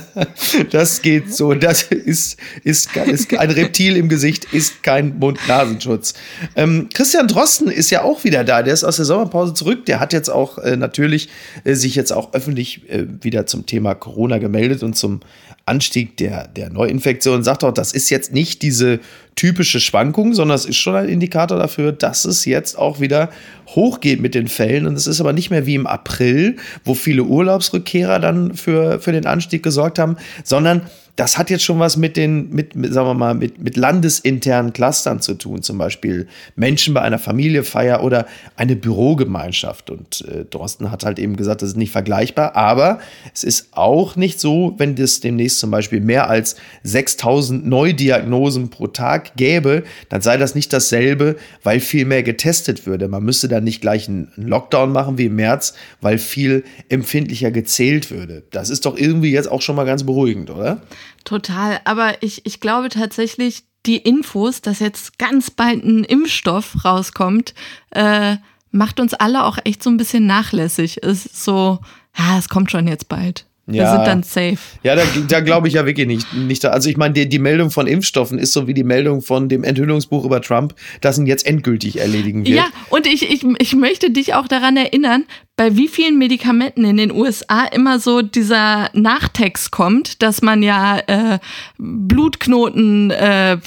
das 0.70 1.02
geht 1.02 1.32
so. 1.32 1.52
Das 1.52 1.82
ist, 1.82 2.40
ist, 2.64 2.96
ist 2.96 3.38
ein 3.38 3.50
Reptil 3.50 3.96
im 3.96 4.08
Gesicht, 4.08 4.46
ist 4.54 4.82
kein 4.82 5.18
Mund-Nasenschutz. 5.18 6.14
Ähm, 6.56 6.88
Christian 6.92 7.28
Drosten 7.28 7.70
ist 7.70 7.90
ja 7.90 8.02
auch 8.02 8.24
wieder 8.24 8.42
da. 8.42 8.62
Der 8.62 8.72
ist 8.72 8.84
aus 8.84 8.96
der 8.96 9.04
Sommerpause 9.04 9.52
zurück. 9.52 9.84
Der 9.84 10.00
hat 10.00 10.14
jetzt 10.14 10.30
auch 10.30 10.56
äh, 10.58 10.76
natürlich 10.76 11.28
äh, 11.64 11.74
sich 11.74 11.94
jetzt 11.94 12.10
auch 12.10 12.32
öffentlich 12.32 12.88
äh, 12.88 13.04
wieder 13.20 13.44
zum 13.44 13.66
Thema 13.66 13.94
Corona 13.94 14.38
gemeldet 14.38 14.82
und 14.82 14.96
zum 14.96 15.20
Anstieg 15.68 16.16
der, 16.16 16.48
der 16.48 16.70
Neuinfektion. 16.70 17.42
Sagt 17.44 17.62
auch, 17.62 17.72
das 17.72 17.92
ist 17.92 18.10
jetzt 18.10 18.32
nicht 18.32 18.62
diese 18.62 19.00
typische 19.36 19.78
Schwankung, 19.78 20.34
sondern 20.34 20.56
es 20.56 20.64
ist 20.64 20.78
schon 20.78 20.96
ein 20.96 21.08
Indikator 21.08 21.58
dafür, 21.58 21.92
dass 21.92 22.24
es 22.24 22.44
jetzt 22.44 22.76
auch 22.76 22.98
wieder 22.98 23.30
hochgeht 23.68 24.20
mit 24.20 24.34
den 24.34 24.48
Fällen. 24.48 24.86
Und 24.86 24.94
es 24.94 25.06
ist 25.06 25.20
aber 25.20 25.32
nicht 25.32 25.50
mehr 25.50 25.66
wie 25.66 25.76
im 25.76 25.86
April, 25.86 26.56
wo 26.84 26.94
viele 26.94 27.22
Urlaubsrückkehrer 27.22 28.18
dann 28.18 28.54
für, 28.54 28.98
für 28.98 29.12
den 29.12 29.26
Anstieg 29.26 29.62
gesorgt 29.62 29.98
haben, 29.98 30.16
sondern 30.42 30.82
das 31.18 31.36
hat 31.36 31.50
jetzt 31.50 31.64
schon 31.64 31.80
was 31.80 31.96
mit 31.96 32.16
den, 32.16 32.48
mit, 32.50 32.76
mit 32.76 32.94
sagen 32.94 33.08
wir 33.08 33.14
mal, 33.14 33.34
mit, 33.34 33.60
mit 33.60 33.76
landesinternen 33.76 34.72
Clustern 34.72 35.20
zu 35.20 35.34
tun. 35.34 35.62
Zum 35.62 35.76
Beispiel 35.76 36.28
Menschen 36.54 36.94
bei 36.94 37.00
einer 37.00 37.18
Familiefeier 37.18 38.04
oder 38.04 38.24
eine 38.54 38.76
Bürogemeinschaft. 38.76 39.90
Und 39.90 40.24
äh, 40.28 40.44
Drosten 40.44 40.92
hat 40.92 41.04
halt 41.04 41.18
eben 41.18 41.34
gesagt, 41.34 41.62
das 41.62 41.70
ist 41.70 41.76
nicht 41.76 41.90
vergleichbar. 41.90 42.54
Aber 42.54 43.00
es 43.34 43.42
ist 43.42 43.70
auch 43.72 44.14
nicht 44.14 44.38
so, 44.38 44.76
wenn 44.78 44.96
es 44.96 45.18
demnächst 45.18 45.58
zum 45.58 45.72
Beispiel 45.72 46.00
mehr 46.00 46.30
als 46.30 46.54
6000 46.84 47.66
Neudiagnosen 47.66 48.70
pro 48.70 48.86
Tag 48.86 49.34
gäbe, 49.34 49.82
dann 50.10 50.20
sei 50.20 50.36
das 50.36 50.54
nicht 50.54 50.72
dasselbe, 50.72 51.34
weil 51.64 51.80
viel 51.80 52.04
mehr 52.04 52.22
getestet 52.22 52.86
würde. 52.86 53.08
Man 53.08 53.24
müsste 53.24 53.48
dann 53.48 53.64
nicht 53.64 53.80
gleich 53.80 54.08
einen 54.08 54.30
Lockdown 54.36 54.92
machen 54.92 55.18
wie 55.18 55.26
im 55.26 55.34
März, 55.34 55.74
weil 56.00 56.18
viel 56.18 56.62
empfindlicher 56.88 57.50
gezählt 57.50 58.12
würde. 58.12 58.44
Das 58.52 58.70
ist 58.70 58.86
doch 58.86 58.96
irgendwie 58.96 59.32
jetzt 59.32 59.50
auch 59.50 59.62
schon 59.62 59.74
mal 59.74 59.84
ganz 59.84 60.04
beruhigend, 60.04 60.50
oder? 60.50 60.80
Total. 61.24 61.80
Aber 61.84 62.22
ich, 62.22 62.44
ich 62.46 62.60
glaube 62.60 62.88
tatsächlich, 62.88 63.64
die 63.86 63.96
Infos, 63.96 64.60
dass 64.60 64.80
jetzt 64.80 65.18
ganz 65.18 65.50
bald 65.50 65.84
ein 65.84 66.04
Impfstoff 66.04 66.84
rauskommt, 66.84 67.54
äh, 67.90 68.36
macht 68.70 69.00
uns 69.00 69.14
alle 69.14 69.44
auch 69.44 69.58
echt 69.64 69.82
so 69.82 69.90
ein 69.90 69.96
bisschen 69.96 70.26
nachlässig. 70.26 70.98
Ist 70.98 71.42
so, 71.44 71.80
ja, 72.16 72.38
es 72.38 72.48
kommt 72.48 72.70
schon 72.70 72.86
jetzt 72.86 73.08
bald. 73.08 73.47
Wir 73.70 73.82
Ja. 73.82 73.92
sind 73.94 74.06
dann 74.06 74.22
safe. 74.22 74.56
Ja, 74.82 74.96
da, 74.96 75.02
da 75.28 75.40
glaube 75.40 75.68
ich 75.68 75.74
ja 75.74 75.84
wirklich 75.84 76.06
nicht. 76.06 76.32
nicht 76.34 76.64
also 76.64 76.88
ich 76.88 76.96
meine, 76.96 77.12
die, 77.12 77.28
die 77.28 77.38
Meldung 77.38 77.70
von 77.70 77.86
Impfstoffen 77.86 78.38
ist 78.38 78.54
so 78.54 78.66
wie 78.66 78.72
die 78.72 78.82
Meldung 78.82 79.20
von 79.20 79.48
dem 79.50 79.62
Enthüllungsbuch 79.62 80.24
über 80.24 80.40
Trump, 80.40 80.74
das 81.02 81.18
ihn 81.18 81.26
jetzt 81.26 81.46
endgültig 81.46 82.00
erledigen 82.00 82.46
wird. 82.46 82.56
Ja, 82.56 82.64
und 82.88 83.06
ich, 83.06 83.30
ich, 83.30 83.44
ich 83.58 83.76
möchte 83.76 84.10
dich 84.10 84.32
auch 84.32 84.48
daran 84.48 84.78
erinnern, 84.78 85.24
bei 85.56 85.76
wie 85.76 85.88
vielen 85.88 86.16
Medikamenten 86.18 86.84
in 86.84 86.96
den 86.96 87.12
USA 87.12 87.64
immer 87.66 87.98
so 87.98 88.22
dieser 88.22 88.88
Nachtext 88.94 89.70
kommt, 89.70 90.22
dass 90.22 90.40
man 90.40 90.62
ja 90.62 90.98
äh, 91.06 91.38
Blutknoten, 91.78 93.10
äh, 93.10 93.58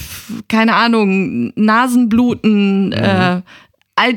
keine 0.47 0.75
Ahnung, 0.75 1.53
Nasenbluten, 1.55 2.91
äh, 2.93 2.97
Al- 2.97 3.43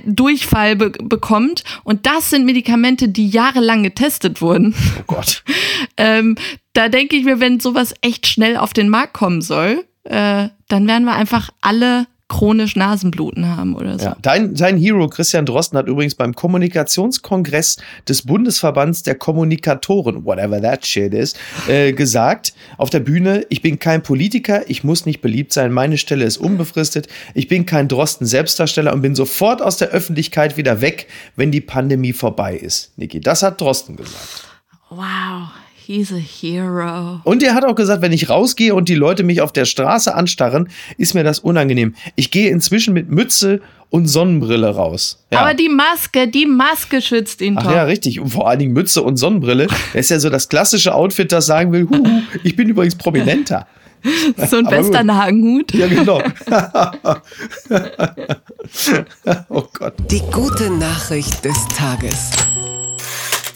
Durchfall 0.04 0.76
be 0.76 0.90
bekommt. 0.90 1.64
Und 1.84 2.06
das 2.06 2.30
sind 2.30 2.44
Medikamente, 2.44 3.08
die 3.08 3.28
jahrelang 3.28 3.82
getestet 3.82 4.40
wurden. 4.40 4.74
Oh 4.98 5.04
Gott. 5.06 5.42
ähm, 5.96 6.36
da 6.72 6.88
denke 6.88 7.16
ich 7.16 7.24
mir, 7.24 7.40
wenn 7.40 7.60
sowas 7.60 7.94
echt 8.00 8.26
schnell 8.26 8.56
auf 8.56 8.72
den 8.72 8.88
Markt 8.88 9.14
kommen 9.14 9.42
soll, 9.42 9.84
äh, 10.04 10.48
dann 10.68 10.86
werden 10.86 11.04
wir 11.04 11.14
einfach 11.14 11.50
alle 11.60 12.06
chronisch 12.34 12.74
Nasenbluten 12.74 13.48
haben 13.56 13.76
oder 13.76 13.98
so. 13.98 14.06
Ja. 14.06 14.16
Dein, 14.20 14.54
dein 14.54 14.76
Hero 14.76 15.08
Christian 15.08 15.46
Drosten 15.46 15.78
hat 15.78 15.86
übrigens 15.86 16.16
beim 16.16 16.34
Kommunikationskongress 16.34 17.76
des 18.08 18.22
Bundesverbands 18.22 19.04
der 19.04 19.14
Kommunikatoren, 19.14 20.24
whatever 20.24 20.60
that 20.60 20.84
shit 20.84 21.14
is, 21.14 21.34
äh, 21.68 21.92
gesagt 21.92 22.52
auf 22.76 22.90
der 22.90 23.00
Bühne, 23.00 23.46
ich 23.50 23.62
bin 23.62 23.78
kein 23.78 24.02
Politiker, 24.02 24.68
ich 24.68 24.82
muss 24.82 25.06
nicht 25.06 25.20
beliebt 25.20 25.52
sein, 25.52 25.72
meine 25.72 25.96
Stelle 25.96 26.24
ist 26.24 26.38
unbefristet, 26.38 27.06
ich 27.34 27.46
bin 27.46 27.66
kein 27.66 27.86
Drosten 27.86 28.26
Selbstdarsteller 28.26 28.92
und 28.92 29.02
bin 29.02 29.14
sofort 29.14 29.62
aus 29.62 29.76
der 29.76 29.88
Öffentlichkeit 29.88 30.56
wieder 30.56 30.80
weg, 30.80 31.06
wenn 31.36 31.52
die 31.52 31.60
Pandemie 31.60 32.12
vorbei 32.12 32.56
ist. 32.56 32.92
Niki, 32.96 33.20
das 33.20 33.44
hat 33.44 33.60
Drosten 33.60 33.96
gesagt. 33.96 34.48
Wow, 34.90 35.50
he's 35.86 36.12
a 36.12 36.16
hero. 36.16 37.20
Und 37.24 37.42
er 37.42 37.54
hat 37.54 37.64
auch 37.64 37.74
gesagt, 37.74 38.02
wenn 38.02 38.12
ich 38.12 38.28
rausgehe 38.28 38.74
und 38.74 38.88
die 38.88 38.94
Leute 38.94 39.22
mich 39.22 39.40
auf 39.40 39.52
der 39.52 39.64
Straße 39.64 40.14
anstarren, 40.14 40.68
ist 40.96 41.14
mir 41.14 41.24
das 41.24 41.38
unangenehm. 41.38 41.94
Ich 42.16 42.30
gehe 42.30 42.50
inzwischen 42.50 42.94
mit 42.94 43.10
Mütze 43.10 43.60
und 43.90 44.06
Sonnenbrille 44.06 44.74
raus. 44.74 45.24
Ja. 45.30 45.40
Aber 45.40 45.54
die 45.54 45.68
Maske, 45.68 46.28
die 46.28 46.46
Maske 46.46 47.00
schützt 47.00 47.40
ihn 47.40 47.56
Ach 47.58 47.64
doch. 47.64 47.72
ja, 47.72 47.84
richtig. 47.84 48.20
Und 48.20 48.30
vor 48.30 48.48
allen 48.48 48.58
Dingen 48.58 48.72
Mütze 48.72 49.02
und 49.02 49.16
Sonnenbrille. 49.16 49.66
Das 49.66 50.06
ist 50.06 50.10
ja 50.10 50.18
so 50.18 50.30
das 50.30 50.48
klassische 50.48 50.94
Outfit, 50.94 51.30
das 51.30 51.46
sagen 51.46 51.72
will, 51.72 51.88
huhu, 51.88 52.22
ich 52.42 52.56
bin 52.56 52.68
übrigens 52.68 52.96
prominenter. 52.96 53.66
so 54.48 54.56
ein. 54.56 54.66
Westernhagen-Hut. 54.70 55.74
Ja, 55.74 55.86
genau. 55.86 56.22
oh 59.48 59.64
Gott. 59.72 59.94
Die 60.10 60.22
gute 60.32 60.70
Nachricht 60.70 61.44
des 61.44 61.56
Tages. 61.76 62.30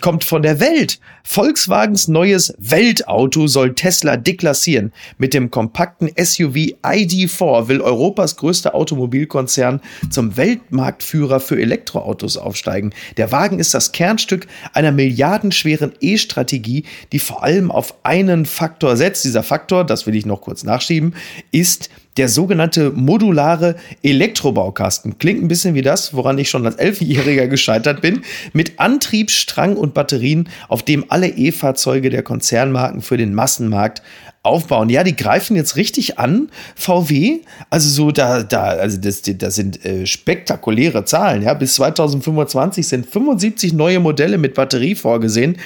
Kommt 0.00 0.24
von 0.24 0.42
der 0.42 0.60
Welt. 0.60 0.98
Volkswagens 1.24 2.08
neues 2.08 2.54
Weltauto 2.58 3.46
soll 3.46 3.74
Tesla 3.74 4.16
deklassieren. 4.16 4.92
Mit 5.18 5.34
dem 5.34 5.50
kompakten 5.50 6.08
SUV 6.08 6.74
ID4 6.82 7.68
will 7.68 7.80
Europas 7.80 8.36
größter 8.36 8.74
Automobilkonzern 8.74 9.80
zum 10.10 10.36
Weltmarktführer 10.36 11.40
für 11.40 11.60
Elektroautos 11.60 12.36
aufsteigen. 12.36 12.92
Der 13.16 13.30
Wagen 13.32 13.58
ist 13.58 13.74
das 13.74 13.92
Kernstück 13.92 14.46
einer 14.72 14.92
milliardenschweren 14.92 15.92
E-Strategie, 16.00 16.84
die 17.12 17.18
vor 17.18 17.42
allem 17.42 17.70
auf 17.70 17.94
einen 18.04 18.46
Faktor 18.46 18.96
setzt. 18.96 19.24
Dieser 19.24 19.42
Faktor, 19.42 19.84
das 19.84 20.06
will 20.06 20.14
ich 20.14 20.26
noch 20.26 20.40
kurz 20.40 20.64
nachschieben, 20.64 21.14
ist 21.50 21.90
der 22.18 22.28
sogenannte 22.28 22.90
modulare 22.90 23.76
Elektrobaukasten. 24.02 25.18
Klingt 25.18 25.42
ein 25.42 25.48
bisschen 25.48 25.74
wie 25.74 25.82
das, 25.82 26.14
woran 26.14 26.36
ich 26.38 26.50
schon 26.50 26.66
als 26.66 26.76
Elfjähriger 26.76 27.46
gescheitert 27.46 28.00
bin. 28.02 28.22
Mit 28.52 28.78
Antrieb, 28.78 29.30
Strang 29.30 29.76
und 29.76 29.94
Batterien, 29.94 30.48
auf 30.68 30.82
dem 30.82 31.04
alle 31.08 31.28
E-Fahrzeuge 31.28 32.10
der 32.10 32.22
Konzernmarken 32.22 33.02
für 33.02 33.16
den 33.16 33.34
Massenmarkt 33.34 34.02
aufbauen. 34.42 34.88
Ja, 34.88 35.04
die 35.04 35.16
greifen 35.16 35.56
jetzt 35.56 35.76
richtig 35.76 36.18
an, 36.18 36.50
VW. 36.74 37.40
Also 37.70 37.88
so 37.88 38.10
da, 38.10 38.42
da, 38.42 38.64
also 38.64 38.98
das, 38.98 39.22
das 39.22 39.54
sind 39.54 39.84
äh, 39.84 40.06
spektakuläre 40.06 41.04
Zahlen. 41.04 41.42
Ja, 41.42 41.54
bis 41.54 41.74
2025 41.74 42.86
sind 42.86 43.06
75 43.06 43.72
neue 43.74 44.00
Modelle 44.00 44.38
mit 44.38 44.54
Batterie 44.54 44.94
vorgesehen. 44.94 45.56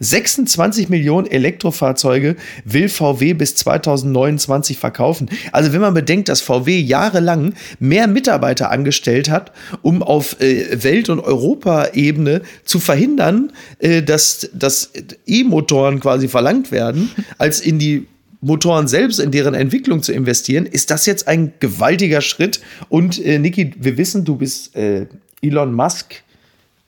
26 0.00 0.88
Millionen 0.88 1.26
Elektrofahrzeuge 1.26 2.36
will 2.64 2.88
VW 2.88 3.34
bis 3.34 3.54
2029 3.56 4.78
verkaufen. 4.78 5.28
Also 5.52 5.72
wenn 5.72 5.82
man 5.82 5.92
bedenkt, 5.92 6.30
dass 6.30 6.40
VW 6.40 6.78
jahrelang 6.80 7.54
mehr 7.78 8.06
Mitarbeiter 8.06 8.70
angestellt 8.70 9.30
hat, 9.30 9.52
um 9.82 10.02
auf 10.02 10.40
äh, 10.40 10.82
Welt- 10.82 11.10
und 11.10 11.20
Europaebene 11.20 12.40
zu 12.64 12.80
verhindern, 12.80 13.52
äh, 13.78 14.02
dass, 14.02 14.50
dass 14.54 14.90
E-Motoren 15.26 16.00
quasi 16.00 16.28
verlangt 16.28 16.72
werden, 16.72 17.10
als 17.38 17.60
in 17.60 17.78
die 17.78 18.06
Motoren 18.40 18.88
selbst 18.88 19.20
in 19.20 19.30
deren 19.30 19.52
Entwicklung 19.52 20.02
zu 20.02 20.12
investieren, 20.12 20.64
ist 20.64 20.90
das 20.90 21.04
jetzt 21.04 21.28
ein 21.28 21.52
gewaltiger 21.60 22.22
Schritt. 22.22 22.60
Und 22.88 23.22
äh, 23.22 23.38
Niki, 23.38 23.74
wir 23.78 23.98
wissen, 23.98 24.24
du 24.24 24.36
bist 24.36 24.74
äh, 24.74 25.06
Elon 25.42 25.74
Musk 25.74 26.22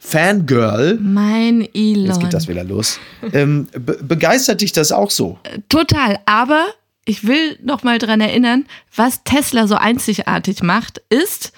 Fangirl. 0.04 0.98
Mein 1.00 1.66
Elon. 1.74 2.06
Jetzt 2.06 2.20
geht 2.20 2.34
das 2.34 2.48
wieder 2.48 2.64
los. 2.64 2.98
ähm, 3.32 3.68
be 3.72 3.98
begeistert 4.02 4.60
dich 4.60 4.72
das 4.72 4.90
auch 4.90 5.10
so? 5.10 5.38
Total, 5.68 6.18
aber 6.26 6.66
ich 7.04 7.24
will 7.26 7.56
noch 7.62 7.84
mal 7.84 7.98
dran 7.98 8.20
erinnern, 8.20 8.66
was 8.94 9.22
Tesla 9.22 9.68
so 9.68 9.76
einzigartig 9.76 10.62
macht, 10.62 11.00
ist 11.08 11.52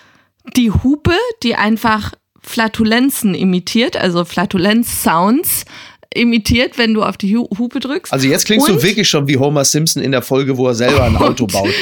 die 0.57 0.71
Hupe, 0.71 1.15
die 1.43 1.57
einfach 1.57 2.13
Flatulenzen 2.43 3.35
imitiert, 3.35 3.97
also 3.97 4.27
Flatulenz-Sounds 4.27 5.65
imitiert, 6.15 6.79
wenn 6.79 6.95
du 6.95 7.03
auf 7.03 7.17
die 7.17 7.37
Hupe 7.37 7.81
drückst. 7.81 8.13
Also 8.13 8.29
jetzt 8.29 8.47
klingst 8.47 8.69
und, 8.69 8.77
du 8.77 8.83
wirklich 8.83 9.09
schon 9.09 9.29
wie 9.29 9.37
Homer 9.37 9.65
Simpson 9.65 10.03
in 10.03 10.13
der 10.13 10.23
Folge, 10.23 10.57
wo 10.57 10.69
er 10.69 10.75
selber 10.75 11.05
ein 11.05 11.17
Auto 11.17 11.47
baut. 11.47 11.69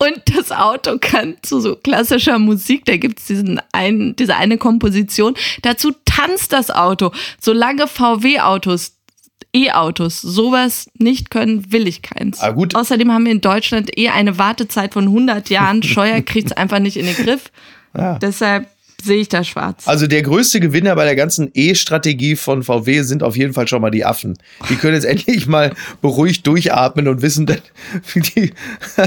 Und 0.00 0.22
das 0.36 0.52
Auto 0.52 0.96
kann 1.00 1.36
zu 1.42 1.60
so 1.60 1.74
klassischer 1.74 2.38
Musik, 2.38 2.84
da 2.84 2.96
gibt 2.96 3.18
es 3.18 3.26
diese 3.26 4.36
eine 4.36 4.58
Komposition. 4.58 5.34
Dazu 5.62 5.92
tanzt 6.04 6.52
das 6.52 6.70
Auto. 6.70 7.10
Solange 7.40 7.88
VW-Autos 7.88 8.92
E-Autos 9.54 10.20
sowas 10.20 10.90
nicht 10.98 11.30
können, 11.30 11.72
will 11.72 11.88
ich 11.88 12.02
keins. 12.02 12.40
Ah, 12.40 12.50
gut. 12.50 12.74
Außerdem 12.74 13.10
haben 13.12 13.24
wir 13.24 13.32
in 13.32 13.40
Deutschland 13.40 13.96
eh 13.98 14.08
eine 14.08 14.38
Wartezeit 14.38 14.92
von 14.92 15.04
100 15.04 15.48
Jahren. 15.48 15.82
Scheuer 15.82 16.20
kriegt 16.20 16.50
es 16.50 16.56
einfach 16.56 16.80
nicht 16.80 16.96
in 16.96 17.06
den 17.06 17.16
Griff. 17.16 17.50
Ja. 17.96 18.18
Deshalb 18.18 18.68
sehe 19.02 19.18
ich 19.18 19.28
da 19.28 19.44
schwarz. 19.44 19.86
Also 19.86 20.06
der 20.08 20.22
größte 20.22 20.58
Gewinner 20.58 20.96
bei 20.96 21.04
der 21.04 21.14
ganzen 21.14 21.50
E-Strategie 21.54 22.34
von 22.34 22.64
VW 22.64 23.02
sind 23.02 23.22
auf 23.22 23.36
jeden 23.36 23.52
Fall 23.52 23.68
schon 23.68 23.80
mal 23.80 23.90
die 23.90 24.04
Affen. 24.04 24.36
Die 24.68 24.74
können 24.74 24.94
jetzt 24.94 25.04
endlich 25.06 25.46
mal 25.46 25.72
beruhigt 26.02 26.46
durchatmen 26.46 27.06
und 27.06 27.22
wissen, 27.22 27.46
dass 27.46 27.58
die, 28.14 28.52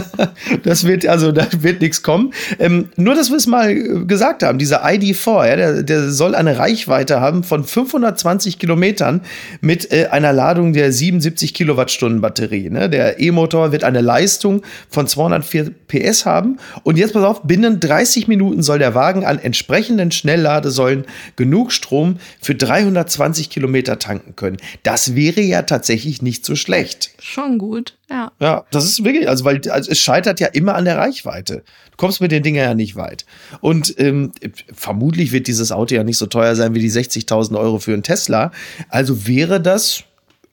das 0.64 0.86
wird 0.86 1.06
also 1.06 1.32
da 1.32 1.46
wird 1.60 1.82
nichts 1.82 2.04
kommen. 2.04 2.34
Ähm, 2.58 2.90
nur, 2.96 3.16
dass 3.16 3.30
wir 3.30 3.38
es 3.38 3.48
mal 3.48 4.06
gesagt 4.06 4.44
haben, 4.44 4.58
dieser 4.58 4.86
ID4, 4.86 5.48
ja, 5.48 5.56
der, 5.56 5.84
der, 5.84 6.10
soll 6.10 6.36
eine 6.36 6.58
Reichweite 6.58 7.20
haben 7.20 7.44
von 7.44 7.64
520 7.64 8.60
Kilometern 8.60 9.22
mit 9.60 9.92
äh, 9.92 10.08
einer 10.08 10.32
Ladung 10.32 10.74
der 10.74 10.92
77 10.92 11.54
Kilowattstunden 11.54 12.22
Batterie. 12.22 12.70
Ne? 12.70 12.90
Der 12.90 13.20
E-Motor 13.20 13.72
wird 13.72 13.84
eine 13.84 14.02
Leistung 14.02 14.62
von 14.90 15.06
204 15.06 15.72
PS 15.88 16.26
haben 16.26 16.58
und 16.84 16.98
jetzt 16.98 17.14
pass 17.14 17.24
auf, 17.24 17.44
binnen 17.44 17.80
30 17.80 18.28
Minuten 18.28 18.64
soll 18.64 18.80
der 18.80 18.96
Wagen 18.96 19.26
an 19.26 19.38
entsprechend 19.38 19.81
entsprechenden 19.82 20.12
Schnellladesäulen 20.12 21.06
genug 21.36 21.72
Strom 21.72 22.18
für 22.40 22.54
320 22.54 23.50
Kilometer 23.50 23.98
tanken 23.98 24.36
können. 24.36 24.58
Das 24.84 25.16
wäre 25.16 25.42
ja 25.42 25.64
tatsächlich 25.64 26.22
nicht 26.22 26.46
so 26.46 26.56
schlecht. 26.56 27.12
Schon 27.20 27.58
gut, 27.58 27.98
ja. 28.10 28.32
Ja, 28.40 28.66
das 28.72 28.86
ist 28.86 29.04
wirklich, 29.04 29.28
also 29.28 29.44
weil 29.44 29.62
also 29.70 29.90
es 29.90 30.00
scheitert 30.00 30.40
ja 30.40 30.48
immer 30.48 30.76
an 30.76 30.86
der 30.86 30.98
Reichweite. 30.98 31.64
Du 31.92 31.98
kommst 31.98 32.22
mit 32.22 32.32
den 32.32 32.44
Dingen 32.44 32.58
ja 32.58 32.74
nicht 32.76 32.96
weit. 32.96 33.26
Und 33.60 33.96
ähm, 33.98 34.32
vermutlich 34.74 35.32
wird 35.32 35.48
dieses 35.48 35.72
Auto 35.72 35.96
ja 35.96 36.04
nicht 36.04 36.18
so 36.18 36.28
teuer 36.28 36.56
sein 36.56 36.76
wie 36.76 36.80
die 36.80 36.92
60.000 36.92 37.58
Euro 37.58 37.80
für 37.80 37.94
einen 37.94 38.04
Tesla. 38.04 38.52
Also 38.90 39.28
wäre 39.28 39.60
das 39.60 40.04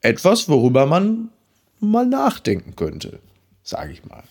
etwas, 0.00 0.48
worüber 0.48 0.86
man 0.86 1.28
mal 1.80 2.06
nachdenken 2.06 2.74
könnte, 2.76 3.20
sage 3.62 3.92
ich 3.92 4.04
mal. 4.04 4.22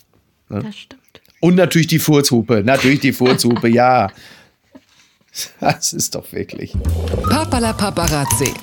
Ne? 0.50 0.64
Das 0.64 0.76
stimmt. 0.76 1.02
Und 1.40 1.56
natürlich 1.56 1.88
die 1.88 2.00
Furzhupe, 2.00 2.64
natürlich 2.64 3.00
die 3.00 3.14
Furzhupe, 3.14 3.70
ja. 3.70 4.10
Das 5.60 5.94
ist 5.94 6.16
doch 6.16 6.32
wirklich. 6.32 6.74
Papala 7.30 7.74
Paparazzi. 7.74 8.54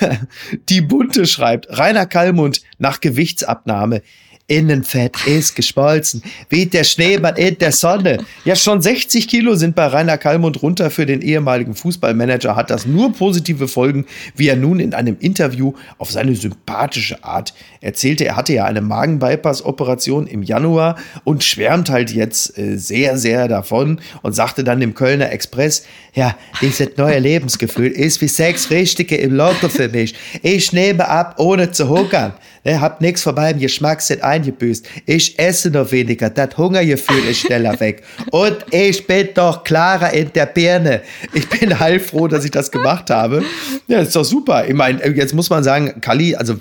Die 0.68 0.80
Bunte 0.80 1.26
schreibt, 1.26 1.66
Rainer 1.78 2.06
Kallmund 2.06 2.62
nach 2.78 3.00
Gewichtsabnahme. 3.00 4.02
Innenfett 4.50 5.14
ist 5.26 5.54
geschmolzen, 5.54 6.22
wie 6.48 6.66
der 6.66 6.82
Schneemann 6.82 7.36
in 7.36 7.56
der 7.58 7.70
Sonne. 7.70 8.18
Ja, 8.44 8.56
schon 8.56 8.82
60 8.82 9.28
Kilo 9.28 9.54
sind 9.54 9.76
bei 9.76 9.86
Rainer 9.86 10.18
Kallmund 10.18 10.60
runter. 10.60 10.90
Für 10.90 11.06
den 11.06 11.22
ehemaligen 11.22 11.74
Fußballmanager 11.74 12.56
hat 12.56 12.68
das 12.70 12.84
nur 12.84 13.12
positive 13.12 13.68
Folgen, 13.68 14.06
wie 14.34 14.48
er 14.48 14.56
nun 14.56 14.80
in 14.80 14.92
einem 14.92 15.16
Interview 15.20 15.74
auf 15.98 16.10
seine 16.10 16.34
sympathische 16.34 17.22
Art 17.22 17.54
erzählte. 17.80 18.24
Er 18.24 18.34
hatte 18.34 18.52
ja 18.52 18.64
eine 18.64 18.80
Magen-Bypass-Operation 18.80 20.26
im 20.26 20.42
Januar 20.42 20.96
und 21.22 21.44
schwärmt 21.44 21.88
halt 21.88 22.10
jetzt 22.10 22.58
äh, 22.58 22.76
sehr, 22.76 23.18
sehr 23.18 23.46
davon 23.46 24.00
und 24.22 24.32
sagte 24.32 24.64
dann 24.64 24.80
dem 24.80 24.94
Kölner 24.94 25.30
Express, 25.30 25.84
ja, 26.12 26.36
dieses 26.60 26.96
neue 26.96 27.20
Lebensgefühl 27.20 27.92
ist 27.92 28.20
wie 28.20 28.26
sechs 28.28 28.70
Richtige 28.70 29.16
im 29.16 29.32
Lotto 29.32 29.68
für 29.68 29.88
mich. 29.88 30.16
Ich 30.42 30.72
nehme 30.72 31.08
ab, 31.08 31.36
ohne 31.38 31.70
zu 31.70 31.88
hungern. 31.88 32.32
Ne, 32.62 32.80
hab 32.80 33.00
nichts 33.00 33.22
von 33.22 33.34
meinem 33.34 33.58
Geschmackssinn 33.58 34.22
eingebüßt. 34.22 34.86
Ich 35.06 35.38
esse 35.38 35.70
noch 35.70 35.90
weniger. 35.92 36.28
Das 36.28 36.58
Hungergefühl 36.58 37.24
ist 37.24 37.40
schneller 37.40 37.80
weg. 37.80 38.02
Und 38.30 38.56
ich 38.70 39.06
bin 39.06 39.28
doch 39.34 39.64
klarer 39.64 40.12
in 40.12 40.30
der 40.34 40.44
Birne. 40.46 41.00
Ich 41.32 41.48
bin 41.48 41.78
heilfroh, 41.78 42.28
dass 42.28 42.44
ich 42.44 42.50
das 42.50 42.70
gemacht 42.70 43.08
habe. 43.08 43.42
Ja, 43.88 44.00
ist 44.00 44.14
doch 44.14 44.24
super. 44.24 44.68
Ich 44.68 44.74
meine, 44.74 45.02
jetzt 45.16 45.32
muss 45.32 45.48
man 45.48 45.64
sagen, 45.64 46.02
Kali, 46.02 46.36
also 46.36 46.56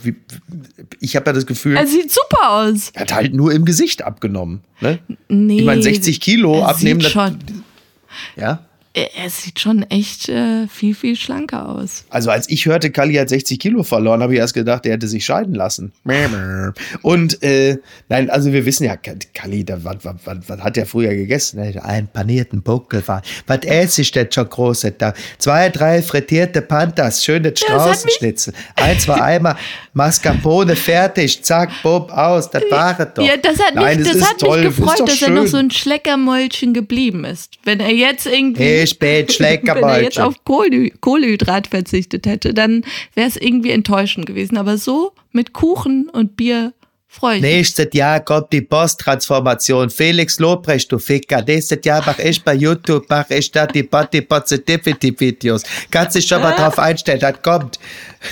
ich 1.02 1.16
habe 1.18 1.26
ja 1.28 1.34
das 1.34 1.46
Gefühl. 1.46 1.76
Er 1.76 1.86
sieht 1.86 2.12
super 2.12 2.50
aus. 2.50 2.92
Er 2.94 3.02
hat 3.02 3.14
halt 3.14 3.34
nur 3.34 3.52
im 3.52 3.66
Gesicht 3.66 4.02
abgenommen. 4.02 4.62
Ne? 4.80 5.00
Nee. 5.28 5.60
Ich 5.60 5.66
meine, 5.66 5.84
60 5.84 6.22
Kilo 6.22 6.64
abnehmen. 6.64 7.02
Sieht 7.02 7.12
schon. 7.12 7.40
Ja 8.38 8.69
er 8.94 9.30
sieht 9.30 9.60
schon 9.60 9.84
echt 9.84 10.30
äh, 10.30 10.68
viel, 10.68 10.96
viel 10.96 11.16
schlanker 11.16 11.70
aus. 11.70 12.06
Also 12.10 12.32
als 12.32 12.50
ich 12.50 12.66
hörte, 12.66 12.90
Kali 12.90 13.16
hat 13.16 13.30
60 13.30 13.60
Kilo 13.60 13.84
verloren, 13.84 14.24
habe 14.24 14.34
ich 14.34 14.40
erst 14.40 14.56
gedacht, 14.56 14.86
er 14.86 14.94
hätte 14.94 15.08
sich 15.08 15.24
scheiden 15.24 15.54
lassen. 15.54 15.92
Und 17.04 17.44
äh, 17.44 17.78
nein, 18.10 18.30
also 18.30 18.52
wir 18.52 18.66
wissen 18.66 18.86
ja, 18.86 18.96
Kali, 18.98 19.66
was, 19.68 19.98
was, 20.04 20.16
was, 20.26 20.38
was 20.48 20.60
hat 20.62 20.78
er 20.78 20.88
früher 20.88 21.14
gegessen? 21.14 21.60
Einen 21.60 22.08
panierten 22.08 22.64
Buckel. 22.64 23.04
Was 23.06 23.60
esse 23.64 24.02
ich 24.02 24.12
denn 24.12 24.32
schon 24.32 24.50
groß? 24.50 24.88
Da? 24.98 25.14
Zwei, 25.38 25.70
drei 25.70 26.02
frittierte 26.02 26.62
Pantas, 26.62 27.24
schöne 27.24 27.56
Straußenschnitzel. 27.56 28.54
Ein, 28.76 29.00
zwei 29.00 29.22
Eimer 29.22 29.56
Mascarpone, 29.94 30.76
fertig, 30.76 31.44
zack, 31.44 31.70
bob, 31.84 32.12
aus, 32.12 32.50
das 32.50 32.64
war 32.70 33.00
es 33.00 33.08
doch. 33.14 33.24
Ja, 33.24 33.38
das 33.38 33.60
hat 33.60 33.76
nein, 33.76 34.00
mich, 34.00 34.12
das 34.12 34.22
hat 34.22 34.42
mich 34.42 34.62
gefreut, 34.62 35.02
dass 35.08 35.22
er 35.22 35.30
noch 35.30 35.48
so 35.48 35.58
ein 35.58 35.72
Schleckermäulchen 35.72 36.74
geblieben 36.74 37.26
ist. 37.26 37.56
Wenn 37.66 37.80
er 37.80 37.94
jetzt 37.94 38.26
irgendwie... 38.26 38.64
Hey, 38.64 38.79
spät, 38.88 39.32
Schleckerbeutchen. 39.32 39.82
Wenn 39.88 39.96
er 39.96 40.04
jetzt 40.04 40.20
auf 40.20 40.44
Kohlenhy 40.44 40.94
Kohlehydrat 41.00 41.68
verzichtet 41.68 42.26
hätte, 42.26 42.54
dann 42.54 42.84
wäre 43.16 43.28
es 43.28 43.38
irgendwie 43.38 43.72
enttäuschend 43.72 44.26
gewesen. 44.26 44.58
Aber 44.58 44.78
so 44.78 45.14
mit 45.32 45.54
Kuchen 45.54 46.10
und 46.10 46.36
Bier 46.36 46.74
freue 47.10 47.36
ich 47.38 47.42
Nächstes 47.42 47.90
Jahr 47.94 48.22
kommt 48.22 48.54
die 48.54 48.62
Posttransformation. 48.62 49.90
Felix 49.90 50.40
Lobrecht, 50.40 50.92
du 50.92 51.00
Ficker. 51.00 51.42
Nächstes 51.42 51.80
Jahr 51.84 52.06
mache 52.06 52.22
ich 52.22 52.42
bei 52.44 52.54
YouTube, 52.54 53.10
mache 53.10 53.36
ich 53.36 53.52
da 53.52 53.68
die 53.68 53.84
Body 53.84 54.22
Positivity 54.22 55.20
Videos. 55.20 55.64
Kannst 55.92 56.16
dich 56.16 56.26
schon 56.26 56.42
mal 56.42 56.56
drauf 56.56 56.80
einstellen, 56.80 57.20
das 57.20 57.42
kommt. 57.42 57.80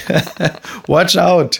Watch 0.88 1.18
out. 1.18 1.60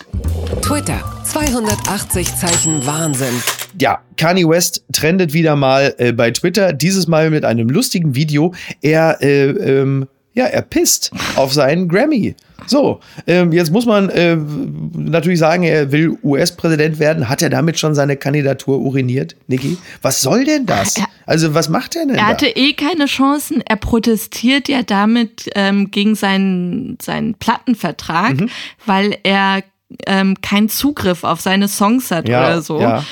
Twitter, 0.62 1.04
280 1.26 2.36
Zeichen 2.36 2.86
Wahnsinn 2.86 3.42
ja, 3.80 4.00
Kanye 4.18 4.48
West 4.48 4.84
trendet 4.92 5.34
wieder 5.34 5.56
mal 5.56 5.94
äh, 5.98 6.12
bei 6.12 6.32
Twitter, 6.32 6.74
dieses 6.74 7.08
Mal 7.08 7.30
mit 7.30 7.46
einem 7.46 7.70
lustigen 7.70 8.16
Video. 8.16 8.54
Er, 8.82 9.22
äh, 9.22 9.50
ähm, 9.50 10.08
ja, 10.34 10.46
er 10.46 10.62
pisst 10.62 11.12
auf 11.36 11.54
seinen 11.54 11.88
Grammy. 11.88 12.36
So, 12.66 13.00
ähm, 13.28 13.52
jetzt 13.52 13.72
muss 13.72 13.86
man 13.86 14.10
äh, 14.10 14.36
natürlich 14.94 15.40
sagen, 15.40 15.64
er 15.64 15.92
will 15.92 16.18
US-Präsident 16.24 17.00
werden. 17.00 17.30
Hat 17.30 17.42
er 17.42 17.50
damit 17.50 17.78
schon 17.78 17.94
seine 17.94 18.18
Kandidatur 18.18 18.80
uriniert, 18.80 19.36
Niki? 19.48 19.78
Was 20.02 20.22
soll 20.22 20.44
denn 20.44 20.66
das? 20.66 20.96
Also, 21.26 21.54
was 21.54 21.70
macht 21.70 21.96
er 21.96 22.06
denn? 22.06 22.16
Er 22.16 22.28
hatte 22.28 22.46
da? 22.46 22.60
eh 22.60 22.74
keine 22.74 23.06
Chancen. 23.06 23.62
Er 23.62 23.76
protestiert 23.76 24.68
ja 24.68 24.82
damit 24.82 25.50
ähm, 25.56 25.92
gegen 25.92 26.16
seinen, 26.16 26.98
seinen 27.02 27.36
Plattenvertrag, 27.36 28.40
mhm. 28.40 28.50
weil 28.86 29.18
er 29.24 29.64
ähm, 30.06 30.36
keinen 30.42 30.70
Zugriff 30.70 31.24
auf 31.24 31.42
seine 31.42 31.68
Songs 31.68 32.12
hat 32.12 32.28
ja, 32.28 32.40
oder 32.40 32.62
so. 32.62 32.82
Ja 32.82 33.04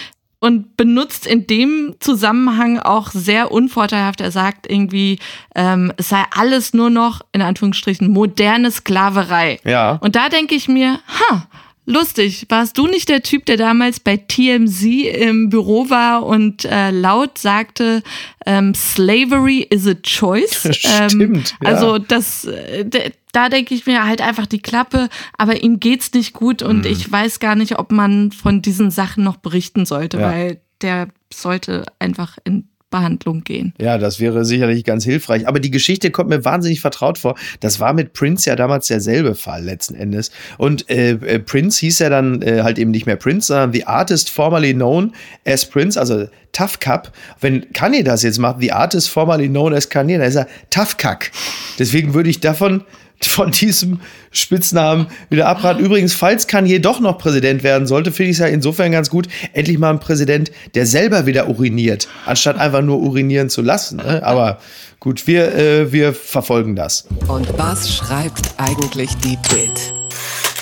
und 0.45 0.77
benutzt 0.77 1.25
in 1.25 1.47
dem 1.47 1.95
Zusammenhang 1.99 2.77
auch 2.77 3.09
sehr 3.09 3.51
unvorteilhaft. 3.51 4.21
Er 4.21 4.29
sagt 4.29 4.69
irgendwie, 4.69 5.17
ähm, 5.55 5.91
es 5.97 6.09
sei 6.09 6.23
alles 6.35 6.75
nur 6.75 6.91
noch, 6.91 7.21
in 7.31 7.41
Anführungsstrichen, 7.41 8.11
moderne 8.11 8.69
Sklaverei. 8.69 9.59
Ja. 9.63 9.97
Und 10.01 10.15
da 10.15 10.29
denke 10.29 10.53
ich 10.53 10.67
mir, 10.67 10.99
ha, 11.07 11.47
lustig. 11.85 12.45
Warst 12.49 12.77
du 12.77 12.87
nicht 12.87 13.09
der 13.09 13.21
Typ, 13.21 13.45
der 13.45 13.57
damals 13.57 13.99
bei 13.99 14.17
TMZ 14.17 14.83
im 14.83 15.49
Büro 15.49 15.89
war 15.89 16.25
und 16.25 16.65
äh, 16.65 16.91
laut 16.91 17.37
sagte, 17.37 18.03
ähm, 18.45 18.73
Slavery 18.73 19.59
is 19.69 19.87
a 19.87 19.95
choice? 19.95 20.67
Stimmt. 20.75 21.21
Ähm, 21.21 21.43
ja. 21.63 21.69
Also 21.69 21.97
das, 21.97 22.45
äh, 22.45 23.11
da 23.31 23.49
denke 23.49 23.75
ich 23.75 23.85
mir 23.85 24.05
halt 24.05 24.21
einfach 24.21 24.45
die 24.45 24.61
Klappe, 24.61 25.09
aber 25.37 25.61
ihm 25.61 25.79
geht's 25.79 26.13
nicht 26.13 26.33
gut 26.33 26.61
und 26.61 26.79
mhm. 26.85 26.91
ich 26.91 27.11
weiß 27.11 27.39
gar 27.39 27.55
nicht, 27.55 27.77
ob 27.77 27.91
man 27.91 28.31
von 28.31 28.61
diesen 28.61 28.91
Sachen 28.91 29.23
noch 29.23 29.37
berichten 29.37 29.85
sollte, 29.85 30.19
ja. 30.19 30.31
weil 30.31 30.61
der 30.81 31.07
sollte 31.31 31.85
einfach 31.99 32.37
in 32.43 32.67
Behandlung 32.95 33.43
gehen. 33.43 33.73
Ja, 33.77 33.97
das 33.97 34.21
wäre 34.21 34.45
sicherlich 34.45 34.85
ganz 34.85 35.03
hilfreich. 35.03 35.47
Aber 35.47 35.59
die 35.59 35.71
Geschichte 35.71 36.11
kommt 36.11 36.29
mir 36.29 36.45
wahnsinnig 36.45 36.79
vertraut 36.79 37.17
vor. 37.17 37.35
Das 37.59 37.81
war 37.81 37.93
mit 37.93 38.13
Prince 38.13 38.49
ja 38.49 38.55
damals 38.55 38.87
derselbe 38.87 39.35
Fall 39.35 39.63
letzten 39.63 39.95
Endes. 39.95 40.31
Und 40.57 40.89
äh, 40.89 41.11
äh, 41.11 41.39
Prince 41.39 41.79
hieß 41.81 41.99
ja 41.99 42.09
dann 42.09 42.41
äh, 42.41 42.61
halt 42.63 42.79
eben 42.79 42.91
nicht 42.91 43.05
mehr 43.05 43.17
Prince, 43.17 43.47
sondern 43.47 43.73
The 43.73 43.85
Artist 43.85 44.29
formerly 44.29 44.73
known 44.73 45.11
as 45.45 45.65
Prince, 45.65 45.99
also 45.99 46.27
Tough 46.53 46.79
Cup. 46.79 47.11
Wenn 47.41 47.71
Kanye 47.73 48.03
das 48.03 48.23
jetzt 48.23 48.39
macht, 48.39 48.61
The 48.61 48.71
Artist 48.71 49.09
formerly 49.09 49.49
known 49.49 49.73
as 49.73 49.89
Kanye, 49.89 50.17
dann 50.17 50.27
ist 50.27 50.35
er 50.35 50.47
Tough 50.69 50.95
Cuck. 50.97 51.31
Deswegen 51.77 52.13
würde 52.13 52.29
ich 52.29 52.39
davon 52.39 52.85
von 53.27 53.51
diesem 53.51 53.99
Spitznamen 54.31 55.07
wieder 55.29 55.47
abraten. 55.47 55.83
Übrigens, 55.83 56.13
falls 56.13 56.47
Kanye 56.47 56.79
doch 56.79 56.99
noch 56.99 57.17
Präsident 57.17 57.63
werden 57.63 57.87
sollte, 57.87 58.11
finde 58.11 58.31
ich 58.31 58.37
es 58.37 58.39
ja 58.39 58.47
insofern 58.47 58.91
ganz 58.91 59.09
gut. 59.09 59.27
Endlich 59.53 59.77
mal 59.77 59.91
ein 59.91 59.99
Präsident, 59.99 60.51
der 60.73 60.85
selber 60.85 61.25
wieder 61.25 61.49
uriniert, 61.49 62.07
anstatt 62.25 62.57
einfach 62.57 62.81
nur 62.81 62.99
urinieren 62.99 63.49
zu 63.49 63.61
lassen. 63.61 63.97
Ne? 63.97 64.21
Aber 64.23 64.59
gut, 64.99 65.27
wir, 65.27 65.55
äh, 65.55 65.91
wir 65.91 66.13
verfolgen 66.13 66.75
das. 66.75 67.07
Und 67.27 67.47
was 67.57 67.93
schreibt 67.93 68.53
eigentlich 68.57 69.15
die 69.17 69.37
Bild? 69.49 69.93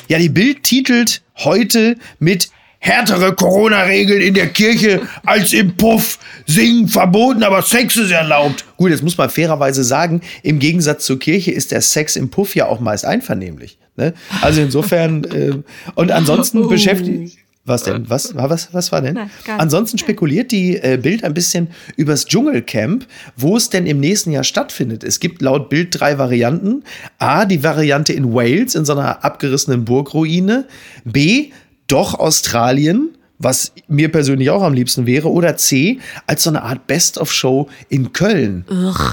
Ja, 0.08 0.20
die 0.20 0.30
Bild 0.30 0.64
titelt 0.64 1.22
heute 1.38 1.96
mit 2.20 2.50
härtere 2.84 3.34
Corona-Regeln 3.34 4.22
in 4.22 4.34
der 4.34 4.48
Kirche 4.48 5.02
als 5.26 5.54
im 5.54 5.76
Puff. 5.78 6.20
Singen 6.46 6.90
verboten, 6.90 7.42
aber 7.42 7.62
Sex 7.62 7.96
ist 7.96 8.12
erlaubt. 8.12 8.66
Gut, 8.76 8.92
jetzt 8.92 9.04
muss 9.04 9.18
man 9.18 9.30
fairerweise 9.30 9.86
sagen, 9.86 10.20
im 10.44 10.60
Gegensatz 10.60 11.06
zur 11.06 11.18
Kirche 11.18 11.52
ist 11.52 11.72
der 11.72 11.82
Sex 11.82 12.18
im 12.18 12.30
Puff 12.30 12.56
ja 12.56 12.68
auch 12.68 12.82
meist 12.82 13.06
einvernehmlich. 13.06 13.78
Ne? 13.96 14.14
Also 14.42 14.62
insofern, 14.62 15.24
äh, 15.32 15.54
und 15.96 16.12
ansonsten 16.12 16.68
beschäftigt. 16.68 17.38
Was 17.66 17.84
denn? 17.84 18.10
Was, 18.10 18.36
was, 18.36 18.74
was 18.74 18.92
war 18.92 19.02
denn? 19.02 19.14
Nein. 19.14 19.30
Ansonsten 19.58 19.98
spekuliert 19.98 20.52
die 20.52 20.76
äh, 20.76 21.00
Bild 21.02 21.24
ein 21.24 21.34
bisschen 21.34 21.70
übers 21.96 22.26
Dschungelcamp, 22.26 23.08
wo 23.38 23.56
es 23.56 23.70
denn 23.70 23.86
im 23.86 24.02
nächsten 24.02 24.32
Jahr 24.32 24.44
stattfindet. 24.44 25.06
Es 25.06 25.22
gibt 25.22 25.42
laut 25.42 25.70
Bild 25.70 25.98
drei 25.98 26.18
Varianten. 26.18 26.84
A, 27.20 27.46
die 27.46 27.64
Variante 27.64 28.12
in 28.12 28.34
Wales, 28.34 28.76
in 28.76 28.84
so 28.84 28.92
einer 28.92 29.24
abgerissenen 29.24 29.86
Burgruine. 29.86 30.68
B, 31.06 31.52
doch 31.88 32.20
Australien, 32.20 33.10
was 33.44 33.74
mir 33.88 34.12
persönlich 34.12 34.50
auch 34.50 34.64
am 34.64 34.74
liebsten 34.74 35.06
wäre. 35.06 35.30
Oder 35.30 35.58
C, 35.58 36.00
als 36.28 36.44
so 36.44 36.50
eine 36.50 36.64
Art 36.64 36.88
Best-of-Show 36.88 37.68
in 37.90 38.14
Köln. 38.14 38.66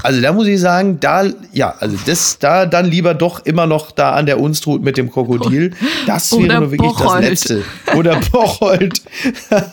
Also 0.02 0.20
da 0.20 0.32
muss 0.32 0.46
ich 0.46 0.60
sagen, 0.60 0.98
da, 1.00 1.24
ja, 1.52 1.74
also 1.78 1.96
das, 2.06 2.38
da 2.38 2.66
dann 2.66 2.86
lieber 2.86 3.14
doch 3.14 3.44
immer 3.44 3.66
noch 3.66 3.90
da 3.90 4.12
an 4.12 4.26
der 4.26 4.40
Unstrut 4.40 4.82
mit 4.82 4.96
dem 4.96 5.10
Krokodil. 5.10 5.72
Das 6.06 6.30
wäre 6.32 6.42
Oder 6.44 6.60
nur 6.60 6.70
wirklich 6.70 6.92
Bocholt. 6.92 7.22
das 7.22 7.28
Letzte. 7.28 7.62
Oder 7.96 8.20
Bocholt. 8.30 9.02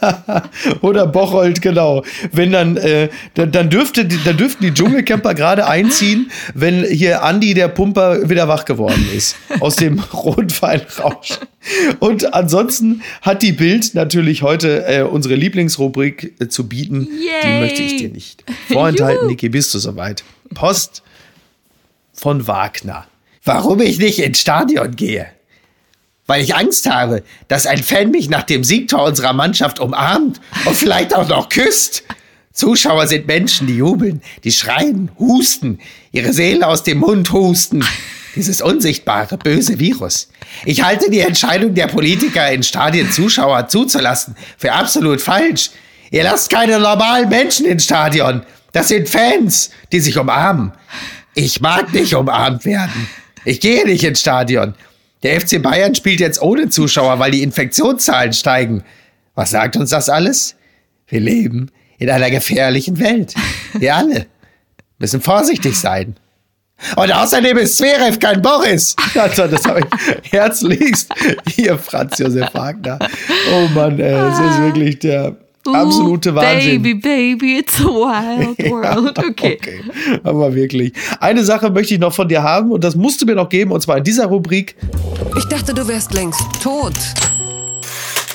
Oder 0.81 1.07
Bocholt, 1.07 1.61
genau. 1.61 2.03
Wenn 2.31 2.51
dann, 2.51 2.77
äh, 2.77 3.09
dann, 3.35 3.51
dann, 3.51 3.69
dürfte, 3.69 4.05
dann 4.05 4.37
dürften 4.37 4.63
die 4.63 4.73
Dschungelcamper 4.73 5.33
gerade 5.35 5.67
einziehen, 5.67 6.31
wenn 6.55 6.83
hier 6.83 7.23
Andi, 7.23 7.53
der 7.53 7.67
Pumper, 7.67 8.29
wieder 8.29 8.47
wach 8.47 8.65
geworden 8.65 9.05
ist. 9.15 9.35
Aus 9.59 9.75
dem 9.75 9.99
Rotweinrausch. 10.13 11.39
Und 11.99 12.33
ansonsten 12.33 13.01
hat 13.21 13.41
die 13.41 13.51
Bild 13.51 13.93
natürlich 13.93 14.41
heute 14.41 14.85
äh, 14.85 15.01
unsere 15.01 15.35
Lieblingsrubrik 15.35 16.35
äh, 16.39 16.47
zu 16.47 16.67
bieten. 16.67 17.07
Die 17.11 17.25
Yay. 17.25 17.59
möchte 17.61 17.81
ich 17.81 17.97
dir 17.97 18.09
nicht 18.09 18.43
vorenthalten. 18.71 19.27
Niki, 19.27 19.49
bist 19.49 19.73
du 19.73 19.79
soweit? 19.79 20.23
Post 20.53 21.03
von 22.13 22.47
Wagner. 22.47 23.07
Warum 23.43 23.81
ich 23.81 23.99
nicht 23.99 24.19
ins 24.19 24.41
Stadion 24.41 24.95
gehe? 24.95 25.27
Weil 26.25 26.43
ich 26.43 26.55
Angst 26.55 26.89
habe, 26.89 27.23
dass 27.47 27.65
ein 27.65 27.81
Fan 27.81 28.11
mich 28.11 28.29
nach 28.29 28.43
dem 28.43 28.63
Siegtor 28.63 29.03
unserer 29.03 29.31
Mannschaft 29.33 29.79
umarmt 29.79 30.41
und 30.65 30.75
vielleicht 30.75 31.15
auch 31.15 31.29
noch 31.29 31.47
küsst. 31.47 32.03
Zuschauer 32.51 33.07
sind 33.07 33.27
Menschen, 33.27 33.67
die 33.67 33.77
jubeln, 33.77 34.21
die 34.43 34.51
schreien, 34.51 35.11
husten, 35.19 35.79
ihre 36.11 36.33
Seele 36.33 36.67
aus 36.67 36.83
dem 36.83 36.99
Mund 36.99 37.31
husten. 37.31 37.85
Dieses 38.37 38.61
unsichtbare, 38.61 39.35
böse 39.35 39.79
Virus. 39.79 40.29
Ich 40.63 40.83
halte 40.83 41.09
die 41.09 41.21
Entscheidung 41.21 41.73
der 41.73 41.87
Politiker, 41.87 42.51
in 42.51 42.61
Stadien 42.61 43.11
Zuschauer 43.11 43.67
zuzulassen, 43.67 44.35
für 44.59 44.73
absolut 44.73 45.21
falsch. 45.21 45.71
Ihr 46.11 46.23
lasst 46.23 46.51
keine 46.51 46.77
normalen 46.77 47.29
Menschen 47.29 47.65
ins 47.65 47.85
Stadion. 47.85 48.43
Das 48.73 48.89
sind 48.89 49.09
Fans, 49.09 49.71
die 49.91 49.99
sich 49.99 50.19
umarmen. 50.19 50.71
Ich 51.33 51.61
mag 51.61 51.91
nicht 51.93 52.13
umarmt 52.13 52.63
werden. 52.63 53.07
Ich 53.43 53.59
gehe 53.59 53.83
nicht 53.85 54.03
ins 54.03 54.19
Stadion. 54.19 54.75
Der 55.23 55.41
FC 55.41 55.59
Bayern 55.59 55.95
spielt 55.95 56.19
jetzt 56.19 56.39
ohne 56.39 56.69
Zuschauer, 56.69 57.17
weil 57.17 57.31
die 57.31 57.41
Infektionszahlen 57.41 58.33
steigen. 58.33 58.83
Was 59.33 59.49
sagt 59.49 59.77
uns 59.77 59.89
das 59.89 60.09
alles? 60.09 60.53
Wir 61.07 61.21
leben 61.21 61.71
in 61.97 62.11
einer 62.11 62.29
gefährlichen 62.29 62.99
Welt. 62.99 63.33
Wir 63.73 63.95
alle 63.95 64.27
müssen 64.99 65.21
vorsichtig 65.21 65.75
sein. 65.75 66.17
Und 66.95 67.11
außerdem 67.11 67.57
ist 67.57 67.77
Zverev 67.77 68.19
kein 68.19 68.41
Boris. 68.41 68.95
Also, 69.15 69.47
das 69.47 69.65
habe 69.65 69.81
ich 69.81 70.31
herzlichst. 70.31 71.11
Hier, 71.55 71.77
Franz 71.77 72.19
Josef 72.19 72.53
Wagner. 72.53 72.99
Oh 73.51 73.67
Mann, 73.73 73.99
ey, 73.99 74.13
es 74.13 74.39
ist 74.39 74.61
wirklich 74.61 74.99
der 74.99 75.35
absolute 75.65 76.31
Ooh, 76.31 76.35
Wahnsinn. 76.35 76.81
Baby, 76.81 76.93
baby, 76.93 77.57
it's 77.59 77.79
a 77.79 77.85
wild 77.85 78.57
world. 78.71 79.17
Okay. 79.17 79.57
okay. 79.59 79.81
Aber 80.23 80.53
wirklich. 80.53 80.93
Eine 81.19 81.43
Sache 81.43 81.69
möchte 81.69 81.95
ich 81.95 81.99
noch 81.99 82.13
von 82.13 82.27
dir 82.27 82.43
haben 82.43 82.71
und 82.71 82.83
das 82.83 82.95
musst 82.95 83.21
du 83.21 83.25
mir 83.25 83.35
noch 83.35 83.49
geben 83.49 83.71
und 83.71 83.81
zwar 83.81 83.97
in 83.97 84.03
dieser 84.03 84.27
Rubrik. 84.27 84.75
Ich 85.37 85.45
dachte, 85.45 85.73
du 85.73 85.87
wärst 85.87 86.13
längst 86.13 86.41
tot. 86.61 86.93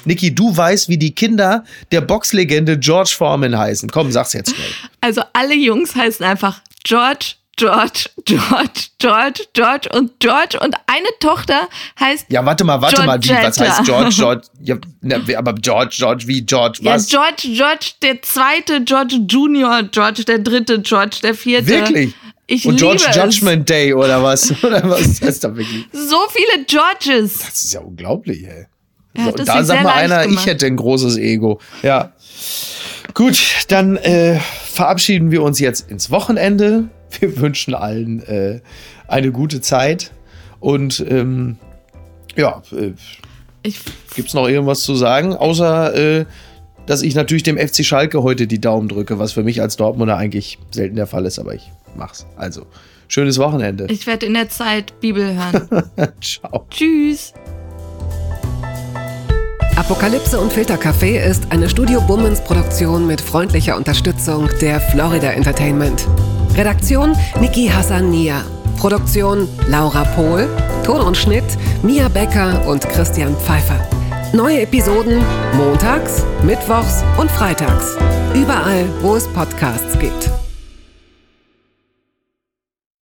Niki, 0.04 0.34
du 0.34 0.54
weißt, 0.54 0.88
wie 0.88 0.98
die 0.98 1.14
Kinder 1.14 1.64
der 1.92 2.00
Boxlegende 2.00 2.76
George 2.78 3.14
Foreman 3.16 3.56
heißen. 3.56 3.88
Komm, 3.90 4.10
sag's 4.10 4.32
jetzt 4.32 4.54
schnell. 4.54 4.66
Also 5.00 5.22
alle 5.32 5.54
Jungs 5.54 5.94
heißen 5.94 6.26
einfach 6.26 6.60
George, 6.82 7.34
George, 7.62 8.10
George, 8.24 8.80
George, 8.98 9.44
George 9.52 9.88
und 9.96 10.18
George 10.18 10.58
und 10.60 10.74
eine 10.86 11.06
Tochter 11.20 11.68
heißt 12.00 12.26
Ja, 12.28 12.44
warte 12.44 12.64
mal, 12.64 12.82
warte 12.82 13.04
mal, 13.04 13.22
wie, 13.22 13.28
was 13.30 13.58
heißt 13.60 13.84
George, 13.84 14.10
George? 14.16 14.42
Ja, 14.62 14.76
na, 15.00 15.24
wie- 15.26 15.36
aber 15.36 15.52
George, 15.54 15.94
George, 15.96 16.24
wie 16.26 16.42
George, 16.42 16.80
ja, 16.82 16.94
was? 16.94 17.08
George, 17.08 17.42
George, 17.54 17.92
der 18.02 18.20
zweite, 18.22 18.82
George 18.84 19.18
Junior, 19.28 19.84
George, 19.84 20.24
der 20.24 20.40
dritte, 20.40 20.80
George, 20.80 21.18
der 21.22 21.34
vierte. 21.34 21.68
Wirklich? 21.68 22.14
Ich 22.48 22.66
Und 22.66 22.76
George 22.78 23.04
Judgment 23.14 23.68
Day 23.68 23.94
oder 23.94 24.20
was? 24.22 24.50
Oder 24.64 24.82
was 24.90 25.20
das 25.20 25.38
da 25.38 25.56
wirklich? 25.56 25.86
es. 25.92 26.10
So 26.10 26.16
viele 26.30 26.64
Georges. 26.66 27.38
Das 27.38 27.62
ist 27.64 27.72
ja 27.72 27.80
unglaublich, 27.80 28.44
ey. 28.44 28.66
Hat 29.18 29.36
So, 29.36 29.42
es 29.42 29.46
da 29.46 29.58
sich 29.58 29.66
sag 29.68 29.76
sehr 29.76 29.82
mal 29.84 29.92
einer, 29.92 30.22
gemacht. 30.24 30.40
ich 30.40 30.46
hätte 30.46 30.66
ein 30.66 30.76
großes 30.76 31.16
Ego. 31.18 31.60
Ja. 31.82 32.12
Gut, 33.14 33.38
dann 33.68 33.96
äh, 33.96 34.40
verabschieden 34.72 35.30
wir 35.30 35.42
uns 35.42 35.60
jetzt 35.60 35.90
ins 35.90 36.10
Wochenende. 36.10 36.88
Wir 37.20 37.36
wünschen 37.38 37.74
allen 37.74 38.22
äh, 38.22 38.60
eine 39.08 39.32
gute 39.32 39.60
Zeit. 39.60 40.12
Und 40.60 41.04
ähm, 41.08 41.58
ja, 42.36 42.62
äh, 42.72 42.92
Ich, 43.62 43.80
gibt 44.14 44.28
es 44.28 44.34
noch 44.34 44.48
irgendwas 44.48 44.82
zu 44.82 44.94
sagen? 44.94 45.34
Außer, 45.34 45.94
äh, 45.94 46.24
dass 46.86 47.02
ich 47.02 47.14
natürlich 47.14 47.42
dem 47.42 47.58
FC 47.58 47.84
Schalke 47.84 48.22
heute 48.22 48.46
die 48.46 48.60
Daumen 48.60 48.88
drücke, 48.88 49.18
was 49.18 49.32
für 49.32 49.42
mich 49.42 49.60
als 49.60 49.76
Dortmunder 49.76 50.16
eigentlich 50.16 50.58
selten 50.70 50.96
der 50.96 51.06
Fall 51.06 51.26
ist, 51.26 51.38
aber 51.38 51.54
ich 51.54 51.70
mach's. 51.96 52.26
Also, 52.36 52.66
schönes 53.08 53.38
Wochenende. 53.38 53.86
ich 53.90 54.06
werde 54.06 54.26
in 54.26 54.34
der 54.34 54.48
Zeit 54.48 54.98
Bibel 55.00 55.34
hören. 55.34 55.90
Ciao. 56.20 56.66
Tschüss. 56.70 57.32
Apokalypse 59.76 60.38
und 60.38 60.52
Filtercafé 60.52 61.18
ist 61.18 61.50
eine 61.50 61.68
Studio 61.68 62.00
Bummens 62.02 62.40
Produktion 62.42 63.06
mit 63.06 63.20
freundlicher 63.20 63.76
Unterstützung 63.76 64.48
der 64.60 64.80
Florida 64.80 65.30
Entertainment. 65.30 66.06
Redaktion 66.56 67.16
Niki 67.40 67.68
Hassania. 67.68 68.44
Produktion 68.76 69.48
Laura 69.68 70.04
Pohl. 70.14 70.48
Ton 70.84 71.00
und 71.00 71.16
Schnitt 71.16 71.44
Mia 71.82 72.08
Becker 72.08 72.66
und 72.66 72.86
Christian 72.90 73.34
Pfeiffer. 73.36 73.80
Neue 74.34 74.62
Episoden 74.62 75.22
montags, 75.56 76.24
mittwochs 76.42 77.04
und 77.18 77.30
freitags. 77.30 77.96
Überall, 78.34 78.86
wo 79.00 79.16
es 79.16 79.26
Podcasts 79.28 79.98
gibt. 79.98 80.41